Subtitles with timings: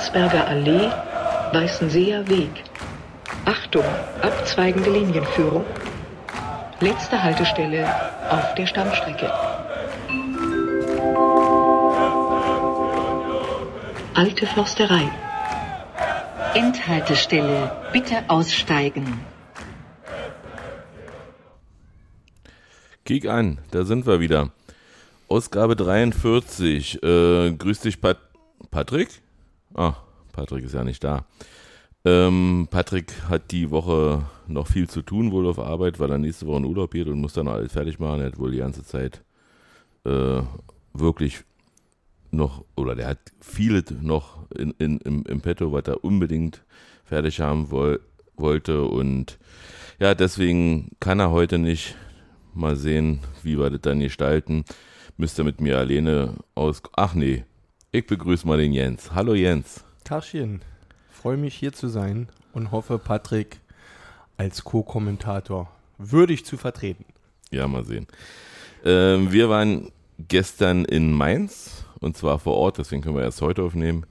[0.00, 0.90] Landsberger Allee,
[1.52, 2.64] Weißenseer Weg.
[3.44, 3.84] Achtung,
[4.22, 5.66] abzweigende Linienführung.
[6.80, 7.86] Letzte Haltestelle
[8.30, 9.30] auf der Stammstrecke.
[14.14, 15.10] Alte Försterei.
[16.54, 17.70] Endhaltestelle.
[17.92, 19.20] Bitte aussteigen.
[23.04, 24.48] Kick an, da sind wir wieder.
[25.28, 27.02] Ausgabe 43.
[27.02, 28.16] Äh, grüß dich, Pat
[28.70, 29.20] Patrick?
[29.74, 29.94] Ah,
[30.32, 31.26] Patrick ist ja nicht da.
[32.04, 36.46] Ähm, Patrick hat die Woche noch viel zu tun, wohl auf Arbeit, weil er nächste
[36.46, 38.20] Woche in Urlaub geht und muss dann alles fertig machen.
[38.20, 39.22] Er hat wohl die ganze Zeit
[40.04, 40.40] äh,
[40.94, 41.44] wirklich
[42.30, 46.62] noch, oder der hat viele noch in, in, im, im Petto, was er unbedingt
[47.04, 48.00] fertig haben woll,
[48.36, 48.84] wollte.
[48.84, 49.38] Und
[49.98, 51.96] ja, deswegen kann er heute nicht.
[52.52, 54.64] Mal sehen, wie wir das dann gestalten.
[55.16, 56.82] Müsst ihr mit mir alleine aus.
[56.96, 57.44] Ach nee,
[57.92, 59.12] ich begrüße mal den Jens.
[59.14, 59.84] Hallo Jens.
[60.04, 60.60] Tachchen,
[61.10, 63.60] freue mich hier zu sein und hoffe, Patrick
[64.36, 67.04] als Co-Kommentator würdig zu vertreten.
[67.50, 68.06] Ja, mal sehen.
[68.84, 69.90] Ähm, wir waren
[70.28, 74.06] gestern in Mainz und zwar vor Ort, deswegen können wir erst heute aufnehmen.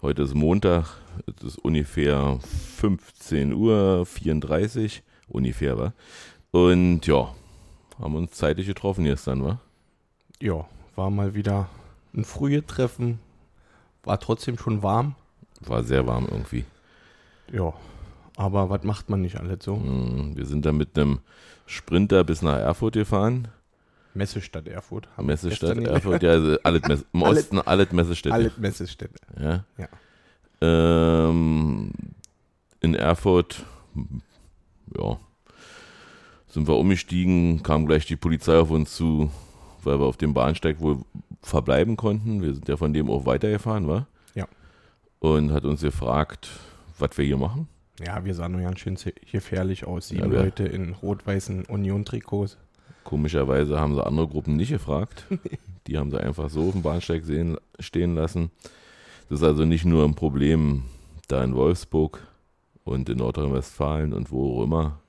[0.00, 0.86] Heute ist Montag,
[1.26, 2.38] es ist ungefähr
[2.76, 5.92] 15 Uhr 34, ungefähr, war.
[6.52, 7.34] Und ja,
[7.98, 9.60] haben uns zeitig getroffen gestern, wa?
[10.40, 11.68] Ja, war mal wieder
[12.14, 13.18] ein frühes Treffen.
[14.02, 15.14] War trotzdem schon warm.
[15.60, 16.64] War sehr warm irgendwie.
[17.52, 17.72] Ja,
[18.36, 19.76] aber was macht man nicht alles so?
[19.76, 21.20] Mm, Wir sind da mit einem
[21.66, 23.48] Sprinter bis nach Erfurt gefahren.
[24.14, 25.08] Messestadt Erfurt.
[25.16, 28.34] haben Messestadt Erfurt, ja, also alles Mess im Osten alles Messestädte.
[28.34, 29.20] Alle Messestädte.
[29.38, 29.64] Ja.
[29.78, 29.88] Ja.
[30.62, 31.92] Ähm,
[32.80, 33.64] in Erfurt,
[34.98, 35.18] ja,
[36.48, 39.30] sind wir umgestiegen, kam gleich die Polizei auf uns zu,
[39.84, 41.04] weil wir auf dem Bahnsteig wohl
[41.42, 42.42] verbleiben konnten.
[42.42, 44.06] Wir sind ja von dem auch weitergefahren, wa?
[44.34, 44.46] Ja.
[45.18, 46.48] Und hat uns gefragt,
[46.98, 47.68] was wir hier machen.
[48.04, 48.96] Ja, wir sahen nur ganz schön
[49.30, 50.08] gefährlich aus.
[50.08, 52.56] Sieben Ja, Leute in rot-weißen Union-Trikots.
[53.04, 55.26] Komischerweise haben sie andere Gruppen nicht gefragt.
[55.86, 58.50] Die haben sie einfach so auf dem Bahnsteig sehen, stehen lassen.
[59.28, 60.84] Das ist also nicht nur ein Problem
[61.28, 62.26] da in Wolfsburg
[62.84, 65.00] und in Nordrhein-Westfalen und wo auch immer.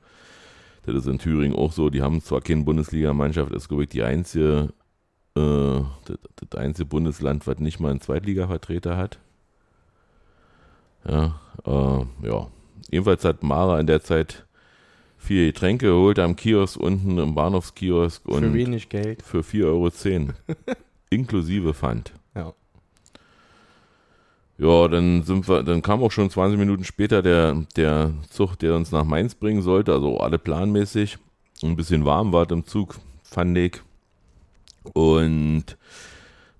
[0.83, 1.89] Das ist in Thüringen auch so.
[1.89, 4.73] Die haben zwar keine Bundesligamannschaft, ist glaube ich die einzige,
[5.39, 9.19] das, das einzige Bundesland, was nicht mal einen Zweitliga-Vertreter hat.
[11.07, 12.47] Ja, äh, ja.
[12.89, 14.45] Jedenfalls hat Mara in der Zeit
[15.17, 19.21] vier Getränke geholt am Kiosk unten im Bahnhofskiosk und Für wenig Geld.
[19.21, 19.89] für 4,10 Euro.
[21.09, 22.11] inklusive Pfand.
[22.35, 22.53] Ja.
[24.57, 28.75] Ja, dann sind wir, dann kam auch schon 20 Minuten später der, der Zug, der
[28.75, 31.17] uns nach Mainz bringen sollte, also alle planmäßig.
[31.63, 33.81] Ein bisschen warm war es im Zug, fand ich.
[34.93, 35.77] Und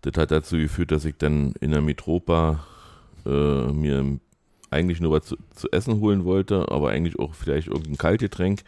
[0.02, 2.66] das hat dazu geführt, dass ich dann in der Mitropa
[3.26, 4.20] äh, mir
[4.70, 8.64] eigentlich nur was zu, zu essen holen wollte, aber eigentlich auch vielleicht irgendein Kaltgetränk.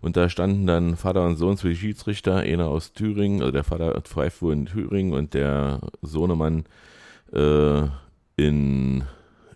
[0.00, 4.00] Und da standen dann Vater und Sohn zwei Schiedsrichter, einer aus Thüringen, also der Vater
[4.02, 6.64] pfeift wohl in Thüringen und der Sohnemann
[7.32, 7.82] äh,
[8.36, 9.04] in,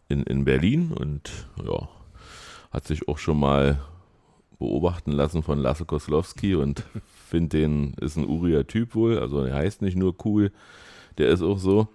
[0.08, 1.30] in, in Berlin und
[1.64, 1.88] ja,
[2.72, 3.80] hat sich auch schon mal
[4.62, 6.84] beobachten lassen von Lasse Koslowski und
[7.28, 10.52] finde den ist ein uriger Typ wohl, also er heißt nicht nur cool,
[11.18, 11.88] der ist auch so.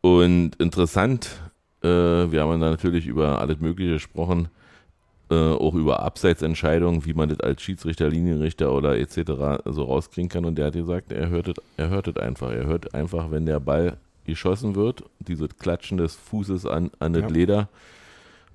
[0.00, 1.40] Und interessant,
[1.82, 4.48] äh, wir haben dann natürlich über alles Mögliche gesprochen,
[5.30, 9.62] äh, auch über Abseitsentscheidungen, wie man das als Schiedsrichter, Linienrichter oder etc.
[9.66, 10.44] so rauskriegen kann.
[10.44, 12.50] Und der hat gesagt, er hört es er hört es einfach.
[12.50, 17.22] Er hört einfach, wenn der Ball geschossen wird, dieses Klatschen des Fußes an, an das
[17.22, 17.28] Ja.
[17.28, 17.68] Leder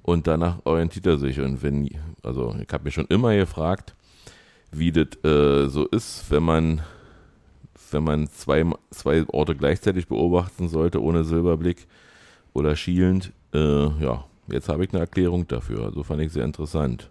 [0.03, 1.39] und danach orientiert er sich.
[1.39, 1.89] Und wenn,
[2.21, 3.95] also ich habe mich schon immer gefragt,
[4.71, 6.81] wie das äh, so ist, wenn man
[7.93, 11.87] wenn man zwei, zwei Orte gleichzeitig beobachten sollte, ohne Silberblick
[12.53, 13.31] oder schielend.
[13.53, 15.85] Äh, ja, jetzt habe ich eine Erklärung dafür.
[15.85, 17.09] Also fand ich sehr interessant.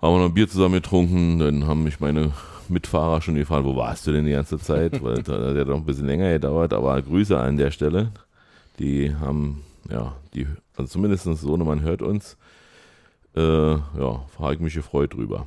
[0.00, 2.32] Haben wir noch ein Bier zusammen getrunken, dann haben mich meine
[2.68, 5.02] Mitfahrer schon gefragt, wo warst du denn die ganze Zeit?
[5.02, 8.10] Weil das hat ja doch ein bisschen länger gedauert, aber Grüße an der Stelle.
[8.80, 10.46] Die haben, ja, die,
[10.76, 12.36] also zumindest Sohnemann hört uns.
[13.34, 13.40] Äh,
[13.72, 15.46] ja, habe ich mich gefreut drüber.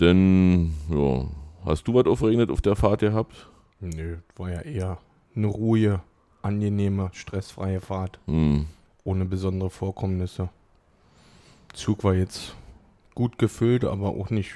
[0.00, 1.26] Denn, ja,
[1.64, 3.48] hast du was aufregend auf der Fahrt gehabt?
[3.80, 4.98] Nö, war ja eher
[5.34, 6.00] eine ruhige,
[6.42, 8.18] angenehme, stressfreie Fahrt.
[8.26, 8.66] Hm,
[9.04, 10.48] Ohne besondere Vorkommnisse.
[11.72, 12.54] Zug war jetzt
[13.14, 14.52] gut gefüllt, aber auch nicht,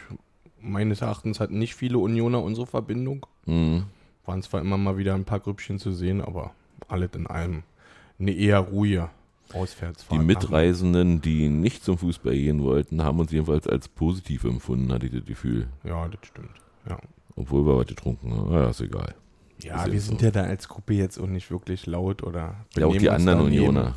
[0.61, 3.27] meines Erachtens hatten nicht viele Unioner unsere Verbindung.
[3.45, 3.85] hm,
[4.25, 6.53] Waren zwar immer mal wieder ein paar Grüppchen zu sehen, aber
[6.89, 7.63] alles in allem
[8.19, 9.09] eine eher ruhige.
[10.11, 15.07] Die Mitreisenden, die nicht zum Fußball gehen wollten, haben uns jedenfalls als positiv empfunden, hatte
[15.07, 15.69] ich das Gefühl.
[15.85, 16.51] Ja, das stimmt.
[16.89, 16.99] Ja.
[17.37, 18.53] Obwohl wir was getrunken haben.
[18.53, 19.15] Ja, ist egal.
[19.63, 20.27] Ja, Ist wir sind so.
[20.27, 23.41] ja da als Gruppe jetzt auch nicht wirklich laut oder Ja, auch die anderen.
[23.41, 23.95] Unioner.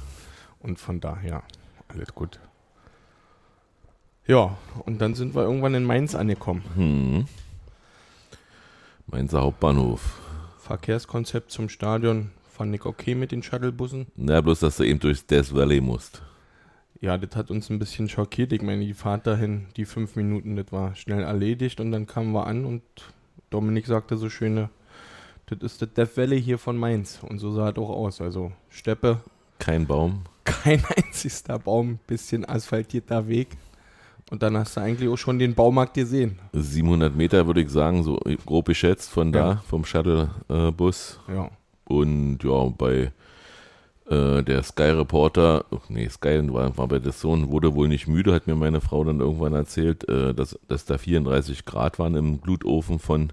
[0.60, 1.44] Und von daher,
[1.88, 2.40] alles gut.
[4.28, 6.64] Ja, und dann sind wir irgendwann in Mainz angekommen.
[6.76, 7.26] Hm.
[9.08, 10.20] Mainzer Hauptbahnhof.
[10.60, 12.30] Verkehrskonzept zum Stadion
[12.60, 14.08] fand ich okay mit den Shuttlebussen.
[14.18, 16.22] Na, bloß, dass du eben durch Death Valley musst.
[17.00, 18.52] Ja, das hat uns ein bisschen schockiert.
[18.52, 22.34] Ich meine, die Fahrt dahin, die fünf Minuten, das war schnell erledigt und dann kamen
[22.34, 22.82] wir an und
[23.50, 24.70] Dominik sagte so schöne,
[25.46, 27.22] das ist das Death Valley hier von Mainz.
[27.24, 28.20] Und so sah es auch aus.
[28.20, 29.22] Also Steppe,
[29.58, 30.24] Kein Baum.
[30.44, 33.48] kein einzigster Baum, bisschen asphaltierter Weg.
[34.32, 36.38] Und dann hast du eigentlich auch schon den Baumarkt gesehen.
[36.52, 39.56] 700 Meter, würde ich sagen, so grob geschätzt von da, Ja.
[39.66, 41.20] vom Shuttle-Bus.
[41.30, 41.50] Ja.
[41.90, 43.12] Und ja, bei
[44.10, 48.32] äh, der Sky Reporter, nee, Sky war, war bei der Sohn, wurde wohl nicht müde,
[48.34, 52.42] hat mir meine Frau dann irgendwann erzählt, äh, dass, dass da 34 Grad waren im
[52.42, 53.32] Glutofen von,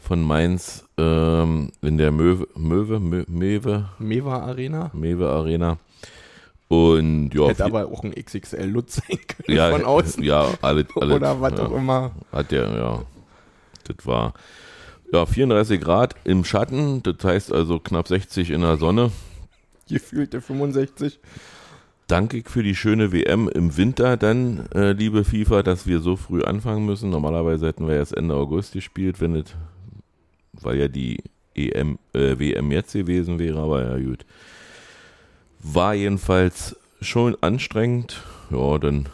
[0.00, 3.26] von Mainz ähm, in der Möwe, Möwe, Mö-
[3.98, 4.90] Mewe, Arena.
[4.94, 5.78] Mewe Arena.
[6.68, 10.22] Und ja, Hätte aber auch ein XXL Lutz sein können ja, von außen.
[10.22, 11.66] ja, alle, alle Oder was ja.
[11.66, 12.12] auch immer.
[12.32, 13.02] Hat der, ja.
[13.84, 14.32] Das war
[15.14, 19.12] ja 34 Grad im Schatten, das heißt also knapp 60 in der Sonne.
[19.88, 21.20] Gefühlte 65.
[22.06, 26.42] Danke für die schöne WM im Winter dann, äh, liebe FIFA, dass wir so früh
[26.42, 27.10] anfangen müssen.
[27.10, 29.54] Normalerweise hätten wir erst Ende August gespielt, wenn es,
[30.52, 31.22] weil ja die
[31.54, 34.26] EM, äh, WM jetzt gewesen wäre, aber ja gut.
[35.60, 38.22] War jedenfalls schon anstrengend.
[38.50, 39.08] Ja, dann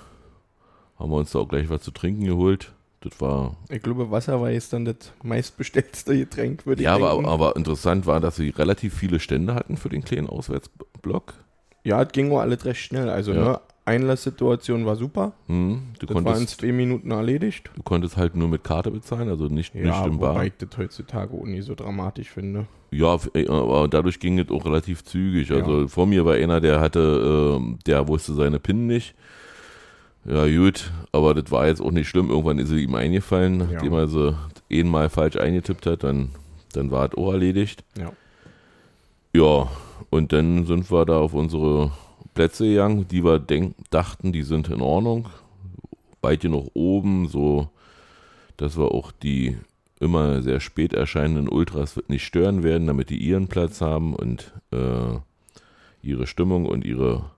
[0.99, 2.73] haben wir uns da auch gleich was zu trinken geholt.
[3.03, 7.15] Das war Ich glaube, Wasser war jetzt dann das meistbestellte Getränk, würde Ja, ich aber,
[7.15, 7.29] denken.
[7.31, 11.35] aber interessant war, dass sie relativ viele Stände hatten für den kleinen Auswärtsblock.
[11.83, 13.09] ja, es ging auch alles recht schnell.
[13.09, 13.41] Also, Ja.
[13.45, 15.33] ne, Einlasssituation war super.
[15.47, 17.71] Hm, du, Das war in konntest, zwei Minuten erledigt.
[17.75, 20.35] du konntest halt nur mit Karte bezahlen, also nicht, nicht Ja, im Bar.
[20.35, 22.67] wobei ich das heutzutage auch nie so dramatisch finde.
[22.91, 25.51] Ja, äh, aber dadurch ging es auch relativ zügig.
[25.53, 25.89] Also Ja.
[25.89, 29.15] vor mir war einer, der hatte, ähm, der wusste seine PIN nicht.
[30.25, 32.31] Ja, gut, aber das war jetzt auch nicht schlimm.
[32.31, 34.37] Irgendwann ist sie ihm eingefallen, nachdem er sie
[34.71, 36.31] einmal falsch eingetippt hat, dann,
[36.73, 37.85] dann war es auch erledigt.
[37.99, 38.13] Ja.
[39.33, 39.71] Ja,
[40.11, 41.93] und dann sind wir da auf unsere
[42.35, 45.29] Plätze gegangen, die wir denk dachten, die sind in Ordnung.
[46.21, 47.71] Weit genug oben, so
[48.57, 49.57] dass wir auch die
[50.01, 55.19] immer sehr spät erscheinenden Ultras nicht stören werden, damit die ihren Platz haben und äh,
[56.03, 57.31] ihre Stimmung und ihre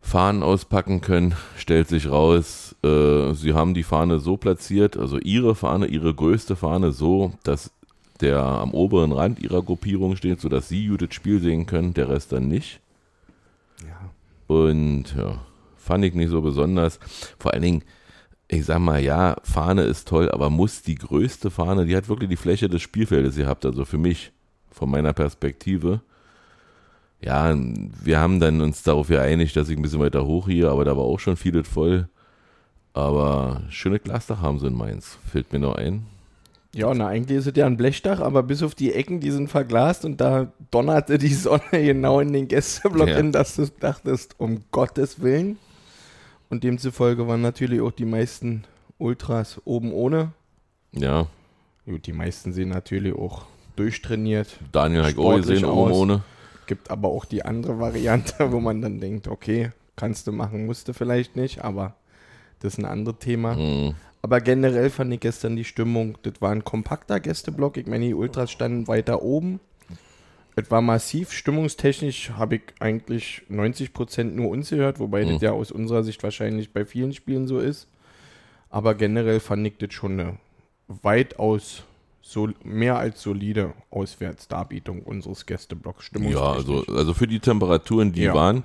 [0.00, 1.34] Fahnen auspacken können.
[1.56, 6.56] Stellt sich raus, äh, sie haben die Fahne so platziert, also ihre Fahne, ihre größte
[6.56, 7.70] Fahne so, dass
[8.20, 12.32] der am oberen Rand ihrer Gruppierung steht, sodass sie Judith Spiel sehen können, der Rest
[12.32, 12.80] dann nicht.
[13.82, 14.10] Ja.
[14.46, 15.40] Und ja,
[15.76, 16.98] fand ich nicht so besonders.
[17.38, 17.84] Vor allen Dingen,
[18.48, 22.30] ich sag mal, ja, Fahne ist toll, aber muss die größte Fahne, die hat wirklich
[22.30, 24.32] die Fläche des Spielfeldes gehabt, also für mich,
[24.70, 26.00] von meiner Perspektive.
[27.20, 30.84] Ja, wir haben dann uns darauf geeinigt, dass ich ein bisschen weiter hoch hier, aber
[30.84, 32.08] da war auch schon vieles voll.
[32.92, 36.06] Aber schöne Glasdach haben sie in Mainz, fällt mir noch ein.
[36.74, 39.48] Ja, na, eigentlich ist es ja ein Blechdach, aber bis auf die Ecken, die sind
[39.48, 43.16] verglast und da donnerte die Sonne genau in den Gästeblock Ja.
[43.16, 45.58] hin, dass du dachtest, um Gottes Willen.
[46.50, 48.64] Und demzufolge waren natürlich auch die meisten
[48.98, 50.32] Ultras oben ohne.
[50.92, 51.26] Ja,
[51.88, 53.46] Gut, die meisten sehen natürlich auch
[53.76, 54.58] durchtrainiert.
[54.72, 56.22] Daniel hat auch gesehen, oben ohne.
[56.68, 60.86] Gibt aber auch die andere Variante, wo man dann denkt, okay, kannst du machen, musst
[60.86, 61.96] du vielleicht nicht, aber
[62.60, 63.56] das ist ein anderes Thema.
[63.56, 63.94] Mhm.
[64.22, 67.76] Aber generell fand ich gestern die Stimmung, das war ein kompakter Gästeblock.
[67.78, 69.60] Ich meine, die Ultras standen weiter oben.
[70.56, 71.32] Es war massiv.
[71.32, 75.30] Stimmungstechnisch habe ich eigentlich 90% nur uns gehört, wobei Mhm.
[75.34, 77.88] das ja aus unserer Sicht wahrscheinlich bei vielen Spielen so ist.
[78.70, 80.36] Aber generell fand ich das schon eine
[80.88, 81.84] weitaus
[82.30, 86.10] so mehr als solide Auswärtsdarbietung unseres Gästeblocks.
[86.20, 88.34] Ja, also, also für die Temperaturen, die Ja.
[88.34, 88.64] waren,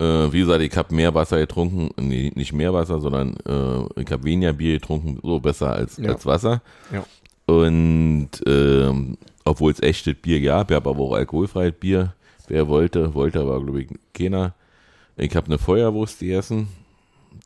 [0.00, 4.10] äh, wie gesagt, ich habe mehr Wasser getrunken, nee, nicht mehr Wasser, sondern äh, ich
[4.10, 6.10] habe weniger Bier getrunken, so besser als, Ja.
[6.10, 6.60] als Wasser.
[6.92, 7.04] Ja.
[7.46, 12.14] Und ähm, obwohl es echtes Bier gab, ich habe aber auch alkoholfreies Bier.
[12.48, 14.54] Wer wollte, wollte aber, glaube ich, keiner.
[15.16, 16.68] Ich habe eine Feuerwurst gegessen.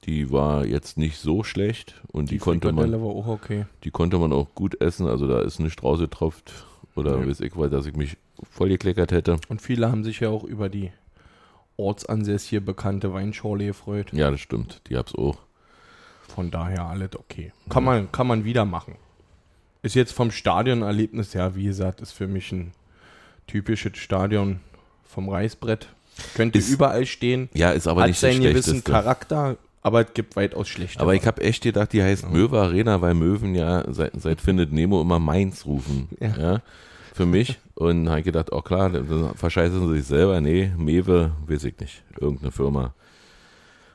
[0.04, 3.66] Die war jetzt nicht so schlecht und die, konnte man, okay.
[3.84, 5.06] die konnte man auch gut essen.
[5.06, 7.26] Also da ist nicht rausgetropft oder Ja.
[7.26, 8.16] weiß ich was, dass ich mich
[8.50, 9.38] vollgekleckert hätte.
[9.48, 10.90] Und viele haben sich ja auch über die
[11.76, 14.12] ortsansässige bekannte Weinschorle gefreut.
[14.12, 14.82] Ja, das stimmt.
[14.88, 15.38] Die hab's auch.
[16.34, 17.52] Von daher alles okay.
[17.68, 18.96] Kann man, kann man wieder machen.
[19.82, 22.72] Ist jetzt vom Stadionerlebnis her, wie gesagt, ist für mich ein
[23.46, 24.60] typisches Stadion
[25.04, 25.88] vom Reißbrett.
[26.34, 27.48] Könnte Ist- überall stehen.
[27.54, 28.84] Ja, ist aber hat nicht seinen gewissen.
[28.84, 31.02] Charakter, aber es gibt weitaus schlechtere.
[31.02, 34.72] Aber ich habe echt gedacht, die heißt Möwe Arena, weil Möwen ja seit, seit Findet
[34.72, 36.08] Nemo immer Mainz rufen.
[36.20, 36.36] Ja.
[36.38, 36.62] Ja.
[37.14, 37.58] für mich.
[37.74, 40.40] Und habe gedacht, oh klar, dann verscheißen sie sich selber.
[40.40, 42.02] Nee, Mewe, weiß ich nicht.
[42.20, 42.94] Irgendeine Firma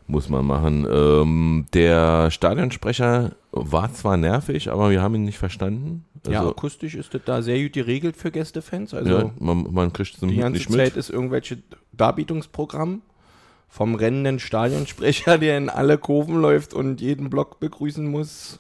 [0.08, 0.88] muss man machen.
[0.90, 6.06] Ähm, der Stadionsprecher war zwar nervig, aber wir haben ihn nicht verstanden.
[6.28, 8.94] ja, Also, akustisch ist das da sehr gut geregelt für Gästefans.
[8.94, 10.98] Also ja, man, man kriegt es die ganze nicht Zeit mit.
[10.98, 11.58] ist irgendwelche
[11.94, 13.02] Darbietungsprogramm
[13.68, 18.60] vom rennenden Stadionsprecher, der in alle Kurven läuft und jeden Block begrüßen muss.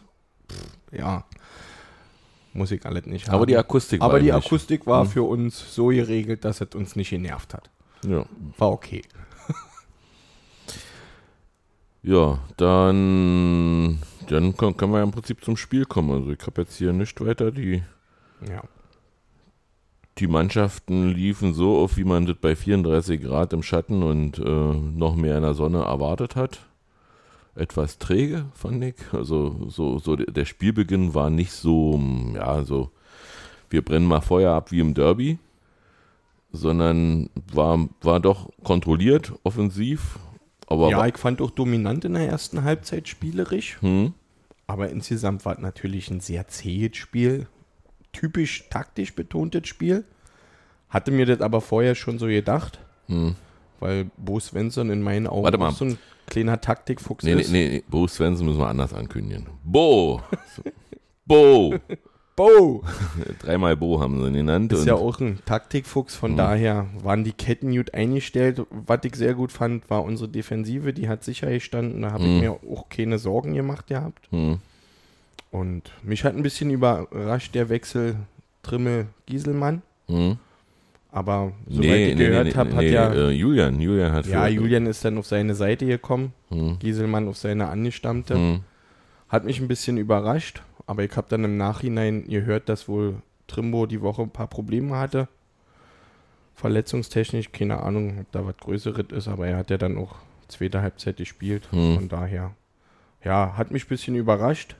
[0.51, 1.23] Pff, ja,
[2.53, 3.35] muss ich alles nicht haben.
[3.35, 5.09] Aber die Akustik Aber war die eigentlich- Akustik war Mhm.
[5.09, 7.69] für uns so geregelt, dass es uns nicht genervt hat.
[8.05, 8.25] Ja.
[8.57, 9.01] War okay.
[12.03, 13.99] Ja, dann,
[14.29, 16.11] dann können, wir ja im Prinzip zum Spiel kommen.
[16.11, 17.51] Also ich habe jetzt hier nicht weiter.
[17.51, 17.83] Die,
[18.47, 18.63] Ja.
[20.19, 24.41] Die Mannschaften liefen so auf, wie man das bei 34 Grad im Schatten und äh,
[24.43, 26.59] noch mehr in der Sonne erwartet hat.
[27.55, 28.95] Etwas träge, fand ich.
[29.11, 31.99] Also so, so der Spielbeginn war nicht so,
[32.35, 32.91] ja, so,
[33.69, 35.39] wir brennen mal Feuer ab wie im Derby,
[36.51, 40.19] sondern war, war doch kontrolliert, offensiv.
[40.67, 43.77] Aber ja, ich fand auch dominant in der ersten Halbzeit spielerisch.
[43.81, 44.13] hm,
[44.67, 47.47] Aber insgesamt war es natürlich ein sehr zähes Spiel.
[48.13, 50.03] Typisch taktisch betontes Spiel.
[50.89, 52.79] Hatte mir das aber vorher schon so gedacht.
[53.07, 53.35] hm.
[53.79, 55.71] Weil Bo Svensson in meinen Augen Warte mal.
[55.71, 57.51] so ein kleiner Taktikfuchs Nee, ist.
[57.51, 59.45] nee, nee, Bo Svensson müssen wir anders ankündigen.
[59.63, 60.21] Bo!
[61.25, 61.75] Bo!
[62.35, 62.83] Bo!
[63.39, 64.71] Dreimal Bo haben sie ihn genannt.
[64.73, 66.37] Ist ja auch ein Taktikfuchs, von Mhm.
[66.37, 68.61] daher waren die Ketten gut eingestellt.
[68.69, 72.01] Was ich sehr gut fand, war unsere Defensive, die hat sicher gestanden.
[72.03, 72.35] Da habe Mhm.
[72.35, 74.27] ich mir auch keine Sorgen gemacht gehabt.
[74.31, 74.59] hm,
[75.51, 78.15] Und mich hat ein bisschen überrascht der Wechsel
[78.63, 79.81] Trimmel-Gieselmann.
[80.07, 80.37] hm.
[81.09, 84.45] Aber soweit Nee, ich nee, gehört nee, habe, hat ja, äh, Julian, Julian hat ja
[84.47, 88.35] Julian ist dann auf seine Seite gekommen, Hm, Gieselmann auf seine angestammte.
[88.35, 88.59] hm,
[89.29, 93.15] Hat mich ein bisschen überrascht, aber ich habe dann im Nachhinein gehört, dass wohl
[93.47, 95.27] Trimbo die Woche ein paar Probleme hatte.
[96.55, 100.15] Verletzungstechnisch, keine Ahnung, ob da was Größeres ist, aber er hat ja dann auch
[100.49, 101.67] zweite Halbzeit gespielt.
[101.71, 101.95] Hm.
[101.95, 102.51] Von daher,
[103.23, 104.75] ja, hat mich ein bisschen überrascht,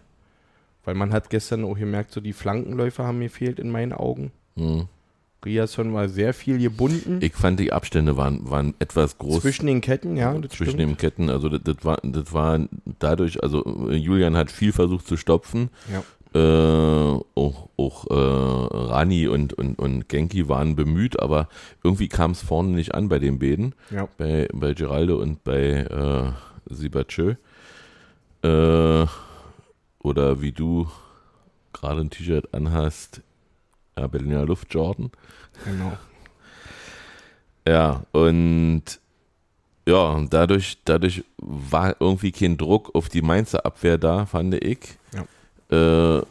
[0.87, 4.31] weil man hat gestern auch gemerkt, so die Flankenläufer haben mir fehlt in meinen Augen.
[4.55, 4.87] hm.
[5.45, 9.81] Riasson war sehr viel gebunden Ich fand, die Abstände waren, waren etwas groß zwischen den
[9.81, 10.79] Ketten, ja, zwischen stimmt.
[10.79, 11.29] den Ketten.
[11.29, 12.61] Also das, das, war, das war
[12.99, 15.69] dadurch, also äh, Julian hat viel versucht zu stopfen.
[15.91, 16.03] Ja.
[16.33, 21.49] Äh, auch auch äh, Rani und, und, und Genki waren bemüht, aber
[21.83, 23.75] irgendwie kam es vorne nicht an bei den beiden.
[23.91, 24.07] Ja.
[24.17, 27.35] bei, bei Geraldo und bei äh, Sibachö.
[28.41, 29.05] Äh,
[30.07, 30.87] oder wie du
[31.73, 33.21] gerade ein T-Shirt anhast,
[33.97, 35.11] ja, Berliner Luft Jordan.
[35.65, 35.97] Genau.
[37.67, 38.83] Ja, und
[39.87, 44.97] ja, dadurch, dadurch war irgendwie kein Druck auf die Mainzer Abwehr da, fand ich.
[45.69, 46.21] Äh,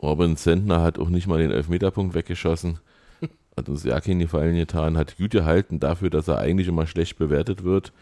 [0.00, 2.78] Robin Zentner hat auch nicht mal den Elfmeterpunkt weggeschossen.
[3.56, 4.96] Hat uns ja keinen Gefallen getan.
[4.96, 7.92] Hat gut gehalten dafür, dass er eigentlich immer schlecht bewertet wird.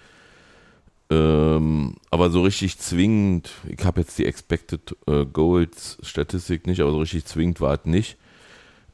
[1.08, 6.90] Ähm, aber so richtig zwingend, ich habe jetzt die Expected äh, Goals Statistik nicht, aber
[6.90, 8.16] so richtig zwingend war es nicht.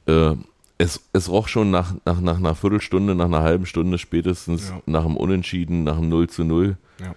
[0.07, 0.35] Äh,
[0.79, 4.83] es, es roch schon nach, nach, nach einer Viertelstunde, nach einer halben Stunde spätestens, Ja.
[4.87, 6.77] nach dem Unentschieden, nach dem 0 zu 0.
[7.01, 7.15] Ja.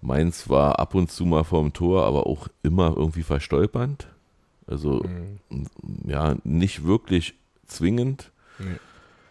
[0.00, 4.06] Mainz war ab und zu mal vorm Tor, aber auch immer irgendwie verstolpernd.
[4.66, 5.02] Also,
[5.50, 5.66] Mhm.
[6.06, 7.34] ja, nicht wirklich
[7.66, 8.30] zwingend.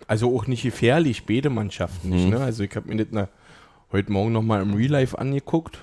[0.07, 2.25] Also auch nicht gefährlich, beide Mannschaften nicht.
[2.25, 2.31] Mhm.
[2.31, 2.39] Ne?
[2.39, 3.29] Also ich habe mir das na,
[3.91, 5.79] heute Morgen nochmal im Real Life angeguckt.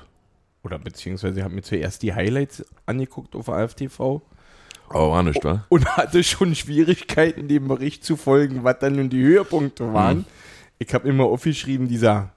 [0.63, 4.23] Oder beziehungsweise habe mir zuerst die Highlights angeguckt auf AFTV
[4.89, 5.65] Aber war nicht, wa?
[5.69, 10.19] und hatte schon Schwierigkeiten, dem Bericht zu folgen, was dann nun die Höhepunkte waren.
[10.19, 10.25] Mhm.
[10.79, 12.31] Ich habe immer aufgeschrieben, dieser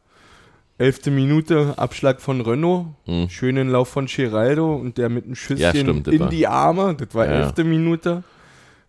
[0.78, 3.30] elfte Minute Abschlag von Renault, Mhm.
[3.30, 6.96] schönen Lauf von Geraldo und der mit einem Schüsschen Ja, stimmt, in war- die Arme.
[6.96, 7.32] Das war Ja.
[7.32, 8.24] elfte Minute.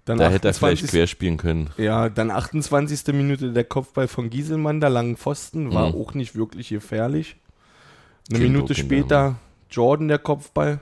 [0.08, 0.60] Dann Da hätte er 28.
[0.80, 1.70] vielleicht querspielen können.
[1.76, 3.12] Ja, dann 28.
[3.14, 5.94] Minute der Kopfball von Gieselmann, da langen Pfosten, war Mhm.
[6.00, 7.36] auch nicht wirklich gefährlich.
[8.30, 9.36] Eine Kein Minute später
[9.70, 10.80] Jordan der Kopfball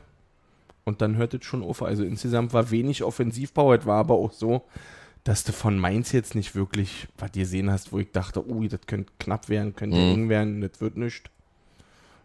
[0.85, 1.83] und dann hört es schon auf.
[1.83, 4.63] Also insgesamt war wenig Offensivpower, es war aber auch so,
[5.25, 8.81] dass du von Mainz jetzt nicht wirklich was gesehen hast, wo ich dachte, ui, das
[8.87, 10.13] könnte knapp werden, könnte Mhm.
[10.13, 11.31] eng werden, das wird nicht.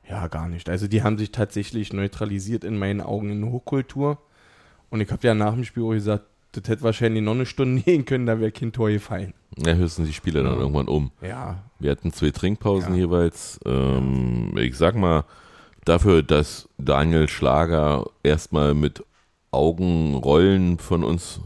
[0.07, 0.69] Ja, gar nicht.
[0.69, 4.19] Also die haben sich tatsächlich neutralisiert in meinen Augen in Hochkultur.
[4.91, 7.81] Und ich habe ja nach dem Spiel auch gesagt, das hätte wahrscheinlich noch eine Stunde
[7.85, 9.33] gehen können, da wäre kein Tor gefallen.
[9.57, 11.11] Ja, höchstens die Spiele dann irgendwann um.
[11.21, 12.99] Ja, Wir hatten zwei Trinkpausen Ja.
[13.01, 13.59] jeweils.
[13.65, 15.25] Ähm, ich sag mal,
[15.85, 19.03] dafür, dass Daniel Schlager erstmal mit
[19.51, 21.39] Augenrollen von uns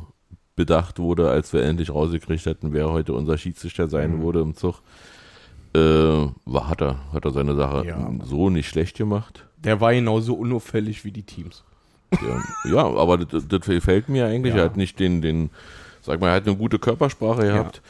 [0.55, 4.21] bedacht wurde, als wir endlich rausgekriegt hatten, wer heute unser Schiedsrichter sein Mhm.
[4.21, 4.81] wurde im Zug,
[5.75, 8.11] äh, war, hat, er, hat er seine Sache Ja.
[8.23, 9.45] so nicht schlecht gemacht.
[9.57, 11.63] Der war genauso unauffällig wie die Teams.
[12.11, 14.53] Der, ja, aber das, das gefällt mir eigentlich.
[14.53, 14.61] Ja.
[14.61, 15.49] Er hat nicht den, den,
[16.01, 17.81] sag mal, er hat eine gute Körpersprache gehabt.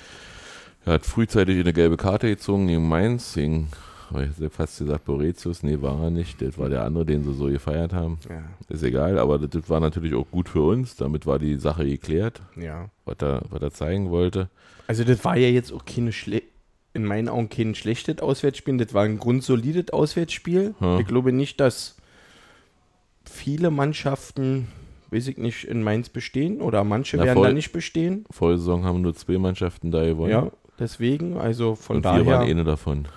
[0.85, 3.69] Er hat frühzeitig eine gelbe Karte gezogen gegen Mainz, gegen,
[4.11, 5.63] ich jetzt fast gesagt, Boretius.
[5.63, 6.41] Nee, war er nicht.
[6.41, 8.19] Das war der andere, den sie so gefeiert haben.
[8.29, 8.43] Ja.
[8.69, 10.95] Ist egal, aber das, das war natürlich auch gut für uns.
[10.95, 12.89] Damit war die Sache geklärt, ja.
[13.05, 14.49] was er, was er zeigen wollte.
[14.87, 16.43] Also das war ja jetzt auch keine schle
[16.93, 18.77] in meinen Augen kein schlechtes Auswärtsspiel.
[18.77, 20.75] Das war ein grundsolides Auswärtsspiel.
[20.79, 20.99] Ja.
[20.99, 21.97] Ich glaube nicht, dass
[23.35, 24.67] viele Mannschaften,
[25.11, 28.25] weiß ich nicht, in Mainz bestehen oder manche Na, werden voll- da nicht bestehen.
[28.31, 30.31] Vorsaison haben nur zwei Mannschaften da gewonnen.
[30.31, 32.25] Ja, deswegen, also von und daher.
[32.25, 33.07] wir waren eine davon.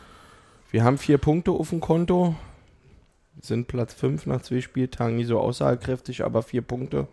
[0.70, 2.34] Wir haben vier Punkte auf dem Konto,
[3.40, 7.06] sind Platz 5 nach zwei Spieltagen, nie so aussagekräftig, aber vier Punkte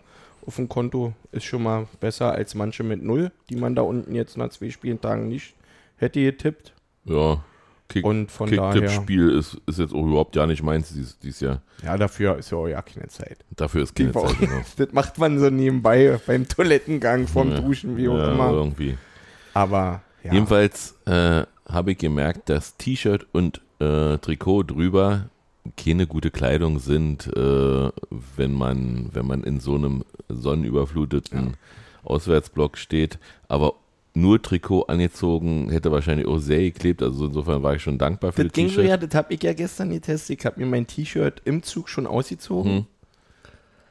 [0.46, 4.14] auf dem Konto ist schon mal besser als manche mit null, die man da unten
[4.14, 5.56] jetzt nach zwei Spieltagen nicht
[5.98, 6.74] hätte getippt.
[7.06, 7.44] Ja,
[7.88, 11.40] Kick, Und von daher, Kick-Tipp-Spiel ist, ist jetzt auch überhaupt ja nicht meins dies, dieses
[11.42, 11.62] Jahr.
[11.84, 13.46] ja, dafür ist ja auch ja keine Zeit.
[13.56, 14.12] Dafür ist keine.
[14.12, 14.40] Zeit.
[14.40, 14.62] Genau.
[14.78, 17.60] Das macht man so nebenbei beim Toilettengang, vorm Ja.
[17.62, 18.50] Duschen, wie auch ja, immer.
[18.52, 18.98] irgendwie.
[19.54, 25.30] Aber ja, Jedenfalls äh, habe ich gemerkt, dass T-Shirt und äh, Trikot drüber
[25.78, 27.90] keine gute Kleidung sind, äh,
[28.36, 31.58] wenn man wenn man in so einem sonnenüberfluteten
[32.04, 33.20] Auswärtsblock steht.
[33.48, 33.76] Aber
[34.16, 37.04] nur Trikot angezogen hätte wahrscheinlich auch sehr geklebt.
[37.04, 39.44] Also insofern war ich schon dankbar für das das ging so, ja, das habe ich
[39.44, 40.40] ja gestern getestet.
[40.40, 42.72] Ich habe mir mein T-Shirt im Zug schon ausgezogen.
[42.72, 42.86] Hm.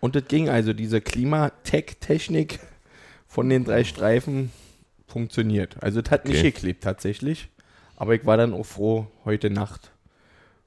[0.00, 2.58] Und das ging also, diese Klimatech-Technik
[3.26, 4.50] von den drei Streifen
[5.06, 5.76] funktioniert.
[5.82, 6.50] Also das hat nicht Okay.
[6.50, 7.48] geklebt tatsächlich.
[7.96, 9.92] Aber ich war dann auch froh, heute Nacht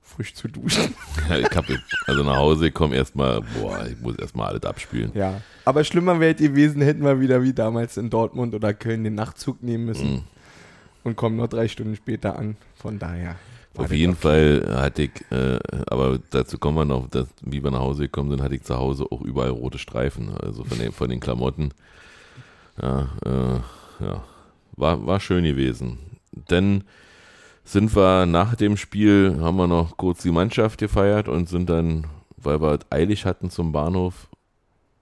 [0.07, 0.95] frisch zu duschen.
[1.29, 1.65] Ja, ich hab,
[2.07, 5.11] also nach Hause gekommen erstmal, boah, ich muss erstmal alles abspielen.
[5.13, 5.41] Ja.
[5.65, 9.15] Aber schlimmer wäre es gewesen, hätten wir wieder wie damals in Dortmund oder Köln den
[9.15, 10.11] Nachtzug nehmen müssen.
[10.11, 10.23] Mhm.
[11.03, 12.57] Und kommen nur drei Stunden später an.
[12.75, 13.35] Von daher.
[13.75, 14.21] Auf jeden okay.
[14.61, 18.31] Fall hatte ich, äh, aber dazu kommen wir noch, dass, wie wir nach Hause gekommen
[18.31, 21.71] sind, hatte ich zu Hause auch überall rote Streifen, also von den, von den Klamotten.
[22.81, 24.23] Ja, äh, ja,
[24.75, 25.99] war, war schön gewesen.
[26.47, 26.83] Dann
[27.67, 32.07] sind wir nach dem Spiel, haben wir noch kurz die Mannschaft gefeiert und sind dann,
[32.37, 34.29] weil wir eilig hatten zum Bahnhof,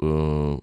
[0.02, 0.58] äh,